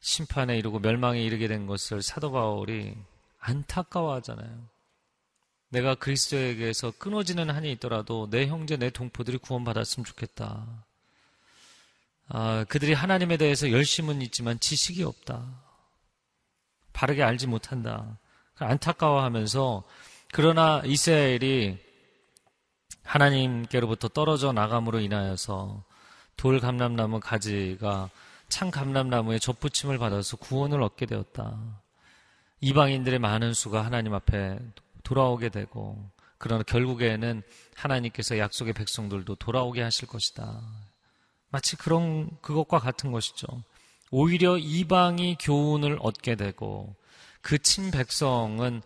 심판에 0.02 0.58
이르고 0.58 0.80
멸망에 0.80 1.22
이르게 1.22 1.48
된 1.48 1.66
것을 1.66 2.02
사도 2.02 2.32
바울이 2.32 2.94
안타까워하잖아요. 3.38 4.72
내가 5.70 5.94
그리스도에게서 5.94 6.92
끊어지는 6.98 7.48
한이 7.48 7.70
있더라도 7.72 8.28
내 8.28 8.46
형제, 8.46 8.76
내 8.76 8.90
동포들이 8.90 9.38
구원받았으면 9.38 10.04
좋겠다. 10.04 10.66
아, 12.28 12.64
그들이 12.68 12.92
하나님에 12.92 13.36
대해서 13.36 13.70
열심은 13.70 14.22
있지만 14.22 14.58
지식이 14.58 15.04
없다. 15.04 15.46
바르게 16.92 17.22
알지 17.22 17.46
못한다. 17.46 18.18
안타까워하면서 18.56 19.84
그러나 20.32 20.82
이스라엘이 20.84 21.78
하나님께로부터 23.04 24.08
떨어져 24.08 24.52
나감으로 24.52 25.00
인하여서 25.00 25.84
돌 26.36 26.60
감람나무 26.60 27.20
가지가 27.20 28.10
창 28.52 28.70
감람나무의 28.70 29.40
접붙임을 29.40 29.96
받아서 29.96 30.36
구원을 30.36 30.82
얻게 30.82 31.06
되었다. 31.06 31.80
이방인들의 32.60 33.18
많은 33.18 33.54
수가 33.54 33.82
하나님 33.82 34.12
앞에 34.12 34.58
돌아오게 35.04 35.48
되고 35.48 36.10
그러나 36.36 36.62
결국에는 36.62 37.42
하나님께서 37.74 38.36
약속의 38.36 38.74
백성들도 38.74 39.36
돌아오게 39.36 39.80
하실 39.80 40.06
것이다. 40.06 40.60
마치 41.48 41.76
그런 41.76 42.28
그것과 42.42 42.78
같은 42.78 43.10
것이죠. 43.10 43.46
오히려 44.10 44.58
이방이 44.58 45.38
교훈을 45.40 45.96
얻게 46.02 46.34
되고 46.34 46.94
그 47.40 47.56
친백성은 47.56 48.82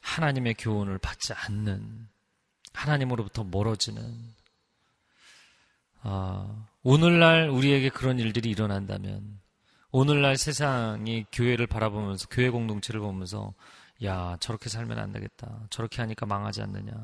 하나님의 0.00 0.54
교훈을 0.54 0.98
받지 0.98 1.32
않는 1.32 2.06
하나님으로부터 2.72 3.42
멀어지는 3.42 4.14
아, 6.02 6.68
오늘날 6.90 7.50
우리에게 7.50 7.90
그런 7.90 8.18
일들이 8.18 8.48
일어난다면 8.48 9.42
오늘날 9.90 10.38
세상이 10.38 11.26
교회를 11.30 11.66
바라보면서 11.66 12.28
교회 12.30 12.48
공동체를 12.48 12.98
보면서 12.98 13.52
야 14.04 14.38
저렇게 14.40 14.70
살면 14.70 14.98
안 14.98 15.12
되겠다 15.12 15.66
저렇게 15.68 16.00
하니까 16.00 16.24
망하지 16.24 16.62
않느냐 16.62 16.94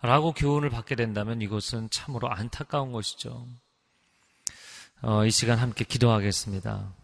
라고 0.00 0.32
교훈을 0.32 0.70
받게 0.70 0.94
된다면 0.94 1.42
이것은 1.42 1.90
참으로 1.90 2.30
안타까운 2.30 2.90
것이죠. 2.92 3.46
어, 5.02 5.26
이 5.26 5.30
시간 5.30 5.58
함께 5.58 5.84
기도하겠습니다. 5.84 6.94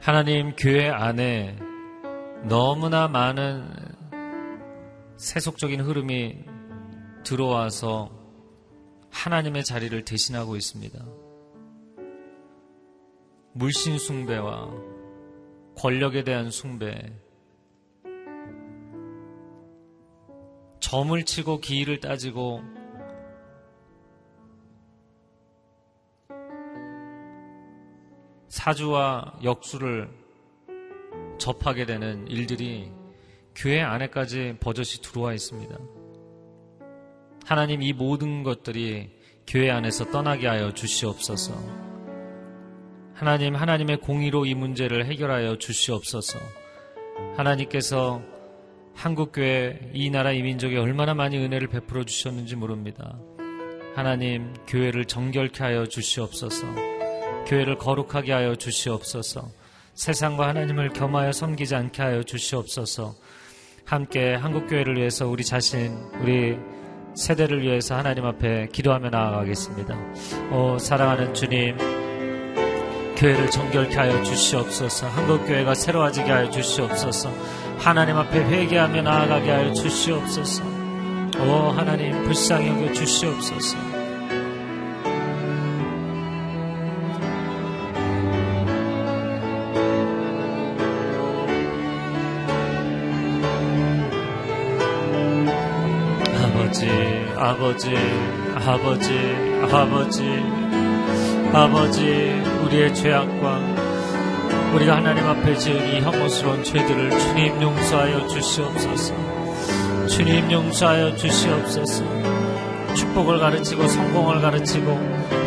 하나님 0.00 0.54
교회 0.54 0.90
안에 0.90 1.67
너무나 2.46 3.08
많은 3.08 3.68
세속적인 5.16 5.80
흐름이 5.80 6.44
들어와서 7.24 8.10
하나님의 9.10 9.64
자리를 9.64 10.04
대신하고 10.04 10.54
있습니다. 10.56 11.04
물신 13.52 13.98
숭배와 13.98 14.70
권력에 15.76 16.22
대한 16.22 16.50
숭배, 16.50 17.12
점을 20.80 21.22
치고 21.24 21.60
기일을 21.60 22.00
따지고 22.00 22.62
사주와 28.48 29.40
역수를 29.42 30.27
접하게 31.38 31.86
되는 31.86 32.26
일들이 32.28 32.90
교회 33.54 33.80
안에까지 33.80 34.56
버젓이 34.60 35.02
들어와 35.02 35.32
있습니다. 35.34 35.76
하나님 37.44 37.82
이 37.82 37.92
모든 37.92 38.42
것들이 38.42 39.10
교회 39.46 39.70
안에서 39.70 40.10
떠나게 40.10 40.46
하여 40.46 40.72
주시옵소서. 40.74 41.88
하나님, 43.14 43.56
하나님의 43.56 43.96
공의로 43.96 44.46
이 44.46 44.54
문제를 44.54 45.06
해결하여 45.06 45.56
주시옵소서. 45.56 46.38
하나님께서 47.36 48.22
한국교회, 48.94 49.90
이 49.92 50.10
나라 50.10 50.32
이 50.32 50.42
민족에 50.42 50.76
얼마나 50.76 51.14
많이 51.14 51.36
은혜를 51.38 51.68
베풀어 51.68 52.04
주셨는지 52.04 52.54
모릅니다. 52.54 53.18
하나님, 53.96 54.54
교회를 54.68 55.06
정결케 55.06 55.64
하여 55.64 55.86
주시옵소서. 55.86 56.66
교회를 57.46 57.78
거룩하게 57.78 58.32
하여 58.32 58.54
주시옵소서. 58.54 59.50
세상과 59.98 60.46
하나님을 60.46 60.90
겸하여 60.90 61.32
섬기지 61.32 61.74
않게 61.74 62.00
하여 62.00 62.22
주시옵소서. 62.22 63.16
함께 63.84 64.32
한국교회를 64.34 64.96
위해서 64.96 65.26
우리 65.26 65.44
자신, 65.44 65.92
우리 66.20 66.56
세대를 67.16 67.62
위해서 67.62 67.96
하나님 67.96 68.24
앞에 68.24 68.68
기도하며 68.70 69.10
나아가겠습니다. 69.10 69.96
오, 70.52 70.78
사랑하는 70.78 71.34
주님, 71.34 71.76
교회를 73.16 73.50
정결케 73.50 73.96
하여 73.96 74.22
주시옵소서. 74.22 75.08
한국교회가 75.08 75.74
새로워지게 75.74 76.30
하여 76.30 76.48
주시옵소서. 76.48 77.32
하나님 77.78 78.18
앞에 78.18 78.38
회개하며 78.38 79.02
나아가게 79.02 79.50
하여 79.50 79.72
주시옵소서. 79.72 80.62
오, 81.40 81.72
하나님, 81.72 82.22
불쌍히 82.22 82.68
여겨 82.68 82.92
주시옵소서. 82.92 83.87
아버지, 97.48 97.94
아버지, 98.56 99.10
아버지, 99.72 100.22
아버지, 101.50 102.02
우리의 102.62 102.94
죄악과 102.94 103.58
우리가 104.74 104.96
하나님 104.96 105.24
앞에 105.24 105.56
지은 105.56 105.94
이 105.94 106.00
혐오스러운 106.02 106.62
죄들을 106.62 107.18
주님 107.18 107.62
용서하여 107.62 108.26
주시옵소서. 108.26 109.14
주님 110.08 110.52
용서하여 110.52 111.16
주시옵소서. 111.16 112.04
축복을 112.94 113.38
가르치고 113.38 113.88
성공을 113.88 114.42
가르치고 114.42 114.90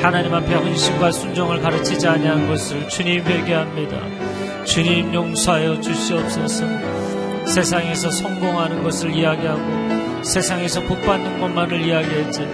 하나님 0.02 0.34
앞에 0.34 0.56
헌신과 0.56 1.12
순종을 1.12 1.62
가르치지 1.62 2.08
아니한 2.08 2.48
것을 2.48 2.90
주님 2.90 3.24
회개합니다. 3.24 4.66
주님 4.66 5.14
용서하여 5.14 5.80
주시옵소서. 5.80 6.66
세상에서 7.45 8.10
성공하는 8.10 8.82
것을 8.82 9.14
이야기하고 9.14 9.81
세상에서 10.24 10.82
복받는 10.82 11.39
것만을 11.39 11.86
이야기했지 11.86 12.47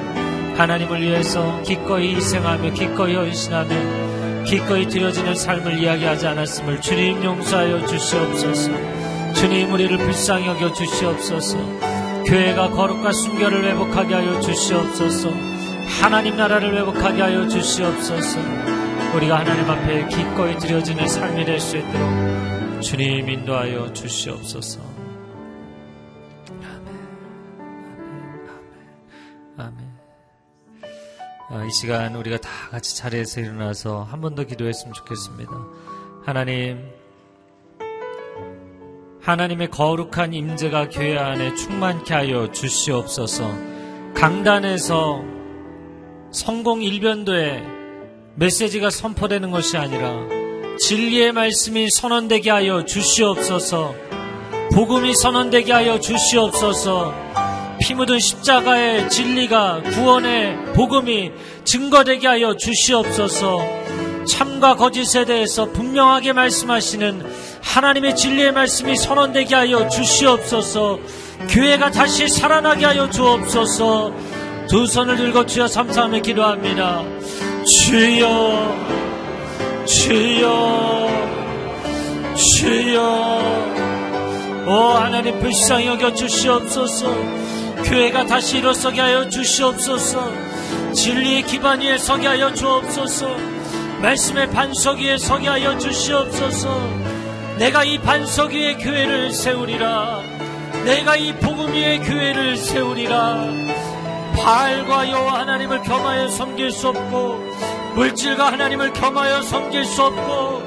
하나님을 0.57 1.01
위해서 1.01 1.61
기꺼이 1.61 2.15
희생하며 2.15 2.73
기꺼이 2.73 3.15
헌신하며 3.15 4.43
기꺼이 4.45 4.87
드려지는 4.87 5.35
삶을 5.35 5.77
이야기하지 5.79 6.27
않았음을 6.27 6.81
주님 6.81 7.23
용서하여 7.23 7.85
주시옵소서. 7.85 8.71
주님 9.33 9.71
우리를 9.73 9.97
불쌍히 9.97 10.47
여겨 10.47 10.73
주시옵소서. 10.73 11.57
교회가 12.25 12.69
거룩과 12.71 13.11
순결을 13.11 13.65
회복하게 13.65 14.15
하여 14.15 14.39
주시옵소서. 14.39 15.29
하나님 16.01 16.37
나라를 16.37 16.75
회복하게 16.77 17.21
하여 17.21 17.47
주시옵소서. 17.47 18.39
우리가 19.15 19.39
하나님 19.39 19.69
앞에 19.69 20.07
기꺼이 20.07 20.57
드려지는 20.57 21.07
삶이 21.07 21.45
될 21.45 21.59
수 21.59 21.77
있도록 21.77 22.81
주님 22.81 23.29
인도하여 23.29 23.91
주시옵소서 23.93 24.96
이 31.67 31.71
시간 31.71 32.15
우리가 32.15 32.37
다 32.37 32.49
같이 32.71 32.95
자리에서 32.95 33.41
일어나서 33.41 34.03
한 34.03 34.21
번 34.21 34.35
더 34.35 34.43
기도했으면 34.43 34.93
좋겠습니다. 34.93 35.51
하나님, 36.25 36.79
하나님의 39.21 39.69
거룩한 39.71 40.33
임재가 40.33 40.89
교회 40.89 41.17
안에 41.17 41.55
충만케 41.55 42.13
하여 42.13 42.51
주시옵소서. 42.51 43.51
강단에서 44.15 45.21
성공 46.31 46.81
일변도에 46.81 47.63
메시지가 48.35 48.89
선포되는 48.89 49.51
것이 49.51 49.77
아니라 49.77 50.13
진리의 50.79 51.33
말씀이 51.33 51.89
선언되게 51.89 52.49
하여 52.49 52.85
주시옵소서. 52.85 53.93
복음이 54.73 55.15
선언되게 55.15 55.71
하여 55.73 55.99
주시옵소서. 55.99 57.13
피 57.87 57.93
묻은 57.93 58.19
십자가의 58.19 59.09
진리가 59.09 59.81
구원의 59.93 60.73
복음이 60.73 61.31
증거되게 61.63 62.27
하여 62.27 62.57
주시옵소서. 62.57 63.61
참과 64.27 64.75
거짓에 64.75 65.23
대해서 65.23 65.71
분명하게 65.71 66.33
말씀하시는 66.33 67.25
하나님의 67.63 68.17
진리의 68.17 68.51
말씀이 68.51 68.93
선언되게 68.97 69.55
하여 69.55 69.87
주시옵소서. 69.87 70.99
교회가 71.47 71.91
다시 71.91 72.27
살아나게 72.27 72.85
하여 72.87 73.09
주옵소서. 73.09 74.11
두 74.67 74.85
손을 74.85 75.15
들고 75.15 75.45
주여 75.45 75.69
삼삼에 75.69 76.19
기도합니다. 76.19 77.05
주여, 77.65 78.75
주여, 79.85 81.07
주여. 82.35 83.77
오 84.67 84.71
하나님 84.71 85.39
불쌍히 85.39 85.87
여겨 85.87 86.13
주시옵소서. 86.13 87.46
교회가 87.87 88.25
다시 88.25 88.57
일어서게 88.57 88.99
하여 88.99 89.29
주시옵소서. 89.29 90.29
진리의 90.93 91.43
기반 91.43 91.79
위에 91.79 91.97
서게 91.97 92.27
하여 92.27 92.53
주옵소서. 92.53 93.29
말씀의 94.01 94.51
반석 94.51 94.99
위에 94.99 95.17
서게 95.17 95.47
하여 95.47 95.77
주시옵소서. 95.77 96.69
내가 97.57 97.85
이 97.85 97.97
반석 97.97 98.51
위에 98.51 98.75
교회를 98.75 99.31
세우리라. 99.31 100.21
내가 100.83 101.15
이 101.15 101.33
복음 101.39 101.71
위에 101.71 101.99
교회를 101.99 102.57
세우리라. 102.57 103.45
바알과 104.35 105.09
여호와 105.09 105.39
하나님을 105.39 105.81
겸하여 105.81 106.27
섬길 106.27 106.71
수 106.71 106.89
없고 106.89 107.39
물질과 107.95 108.51
하나님을 108.51 108.91
겸하여 108.91 109.41
섬길 109.43 109.85
수 109.85 110.03
없고 110.03 110.61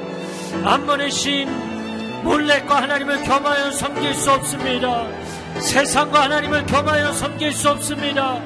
암몬의 0.65 1.11
신 1.11 2.23
몰래과 2.23 2.81
하나님을 2.81 3.23
겸하여 3.23 3.71
섬길 3.71 4.13
수 4.15 4.31
없습니다. 4.31 5.05
세상과 5.61 6.23
하나님을 6.23 6.65
겸하여 6.65 7.13
섬길 7.13 7.53
수 7.53 7.69
없습니다. 7.69 8.41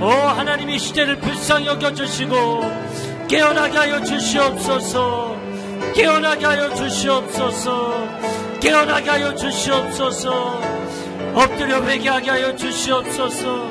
오 0.00 0.06
하나님이 0.06 0.78
시대를 0.78 1.18
불쌍히 1.18 1.66
여겨주시고 1.66 3.26
깨어나게 3.28 3.78
하여 3.78 4.02
주시옵소서. 4.02 5.36
깨어나게 5.94 6.46
하여 6.46 6.74
주시옵소서. 6.74 8.08
깨어나게 8.60 9.10
하여 9.10 9.34
주시옵소서. 9.34 10.60
엎드려 11.34 11.82
회개하게 11.82 12.30
하여 12.30 12.56
주시옵소서. 12.56 13.70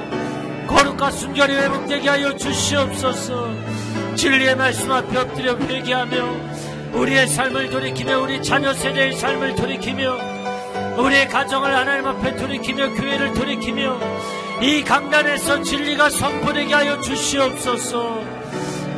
거룩과 0.67 1.11
순결이 1.11 1.53
회복되게 1.53 2.07
하여 2.07 2.35
주시옵소서. 2.35 3.53
진리의 4.15 4.55
말씀 4.55 4.91
앞에 4.91 5.17
엎드려 5.17 5.57
회개하며 5.57 6.59
우리의 6.93 7.27
삶을 7.27 7.69
돌이키며 7.69 8.19
우리 8.21 8.41
자녀 8.41 8.73
세대의 8.73 9.13
삶을 9.13 9.55
돌이키며 9.55 10.28
우리의 10.99 11.27
가정을 11.29 11.73
하나님 11.73 12.05
앞에 12.07 12.35
돌이키며 12.35 12.93
교회를 12.93 13.33
돌이키며 13.33 13.99
이 14.61 14.83
강단에서 14.83 15.63
진리가 15.63 16.09
선포되게 16.09 16.73
하여 16.73 16.99
주시옵소서. 16.99 18.21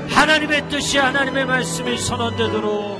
하나님의 0.09 0.67
뜻이 0.69 0.97
하나님의 0.97 1.45
말씀이 1.45 1.97
선언되도록 1.97 2.99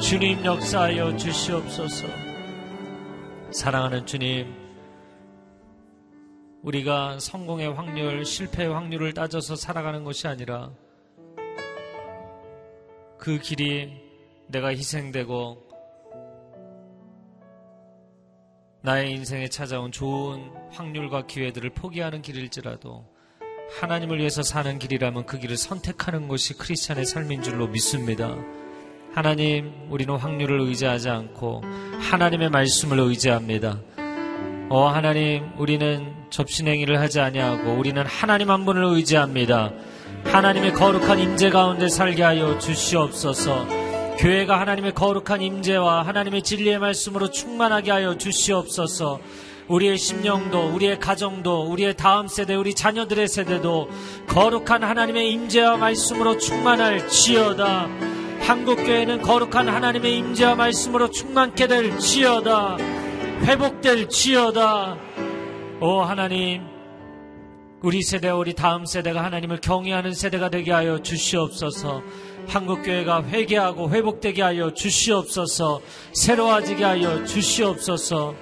주님 0.00 0.44
역사하여 0.44 1.16
주시옵소서. 1.16 2.06
사랑하는 3.52 4.04
주님 4.04 4.52
우리가 6.62 7.18
성공의 7.20 7.72
확률, 7.74 8.24
실패의 8.24 8.68
확률을 8.72 9.12
따져서 9.12 9.54
살아가는 9.54 10.02
것이 10.02 10.26
아니라 10.26 10.70
그 13.18 13.38
길이 13.38 13.92
내가 14.48 14.68
희생되고 14.68 15.63
나의 18.84 19.12
인생에 19.12 19.48
찾아온 19.48 19.90
좋은 19.90 20.50
확률과 20.70 21.26
기회들을 21.26 21.70
포기하는 21.70 22.20
길일지라도 22.20 23.06
하나님을 23.80 24.18
위해서 24.18 24.42
사는 24.42 24.78
길이라면 24.78 25.24
그 25.24 25.38
길을 25.38 25.56
선택하는 25.56 26.28
것이 26.28 26.52
크리스찬의 26.52 27.06
삶인 27.06 27.40
줄로 27.40 27.66
믿습니다. 27.66 28.36
하나님, 29.14 29.72
우리는 29.88 30.14
확률을 30.14 30.60
의지하지 30.60 31.08
않고 31.08 31.62
하나님의 32.10 32.50
말씀을 32.50 33.00
의지합니다. 33.00 33.80
어, 34.68 34.88
하나님, 34.88 35.50
우리는 35.56 36.12
접신행위를 36.28 37.00
하지 37.00 37.20
아니하고 37.20 37.72
우리는 37.72 38.04
하나님 38.04 38.50
한 38.50 38.66
분을 38.66 38.84
의지합니다. 38.84 39.72
하나님의 40.24 40.74
거룩한 40.74 41.20
임재 41.20 41.48
가운데 41.48 41.88
살게 41.88 42.22
하여 42.22 42.58
주시옵소서. 42.58 43.83
교회가 44.18 44.60
하나님의 44.60 44.94
거룩한 44.94 45.42
임재와 45.42 46.06
하나님의 46.06 46.42
진리의 46.42 46.78
말씀으로 46.78 47.30
충만하게 47.30 47.90
하여 47.90 48.16
주시옵소서. 48.16 49.20
우리의 49.68 49.96
심령도, 49.96 50.74
우리의 50.74 51.00
가정도, 51.00 51.62
우리의 51.70 51.96
다음 51.96 52.28
세대, 52.28 52.54
우리 52.54 52.74
자녀들의 52.74 53.26
세대도 53.28 53.88
거룩한 54.28 54.84
하나님의 54.84 55.30
임재와 55.32 55.78
말씀으로 55.78 56.38
충만할 56.38 57.08
지어다. 57.08 57.88
한국 58.40 58.76
교회는 58.76 59.22
거룩한 59.22 59.68
하나님의 59.68 60.18
임재와 60.18 60.54
말씀으로 60.54 61.10
충만케 61.10 61.66
될 61.66 61.98
지어다. 61.98 62.76
회복될 63.42 64.08
지어다. 64.08 64.98
오 65.80 66.00
하나님, 66.00 66.62
우리 67.82 68.02
세대, 68.02 68.30
우리 68.30 68.54
다음 68.54 68.86
세대가 68.86 69.24
하나님을 69.24 69.60
경외하는 69.60 70.12
세대가 70.12 70.48
되게 70.48 70.72
하여 70.72 71.00
주시옵소서. 71.00 72.02
한국교회가 72.48 73.24
회개하고 73.24 73.90
회복되게 73.90 74.42
하여 74.42 74.72
주시옵소서 74.72 75.80
새로워지게 76.12 76.84
하여 76.84 77.24
주시옵소서 77.24 78.34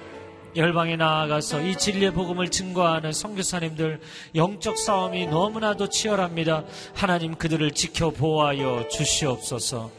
열방에 0.55 0.95
나아가서 0.97 1.61
이 1.61 1.75
진리의 1.75 2.13
복음을 2.13 2.49
증거하는 2.49 3.11
성교사님들 3.11 3.99
영적 4.35 4.77
싸움이 4.77 5.25
너무나도 5.27 5.89
치열합니다. 5.89 6.63
하나님 6.93 7.33
그들을 7.35 7.71
지켜 7.71 8.11
보호하여 8.11 8.87
주시옵소서. 8.87 9.91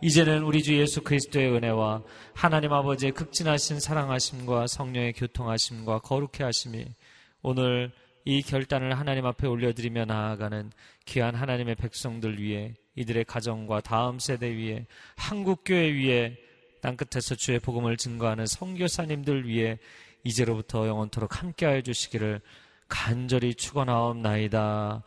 이제는 0.00 0.42
우리 0.42 0.62
주 0.62 0.78
예수 0.78 1.02
그리스도의 1.02 1.50
은혜와 1.50 2.02
하나님 2.34 2.72
아버지의 2.72 3.12
극진하신 3.12 3.80
사랑하심과 3.80 4.66
성령의 4.66 5.12
교통하심과 5.14 6.00
거룩해 6.00 6.44
하심이 6.44 6.86
오늘 7.42 7.92
이 8.24 8.42
결단을 8.42 8.98
하나님 8.98 9.26
앞에 9.26 9.46
올려드리며 9.46 10.06
나아가는 10.06 10.70
귀한 11.04 11.34
하나님의 11.34 11.74
백성들 11.76 12.40
위해 12.40 12.74
이들의 12.96 13.24
가정과 13.24 13.80
다음 13.80 14.18
세대 14.18 14.48
위에 14.48 14.86
한국교회 15.16 15.92
위에 15.92 16.36
땅끝에서 16.80 17.34
주의 17.34 17.58
복음을 17.58 17.96
증거하는 17.96 18.46
성교사님들 18.46 19.48
위해 19.48 19.78
이제로부터 20.22 20.86
영원토록 20.86 21.40
함께하여 21.40 21.80
주시기를 21.82 22.40
간절히 22.88 23.54
축원하옵나이다. 23.54 25.02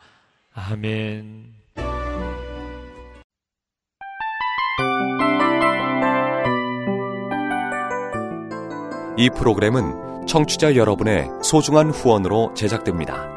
아멘. 0.53 1.53
이 9.19 9.29
프로그램은 9.31 10.27
청취자 10.27 10.75
여러분의 10.75 11.27
소중한 11.43 11.89
후원으로 11.89 12.53
제작됩니다. 12.53 13.36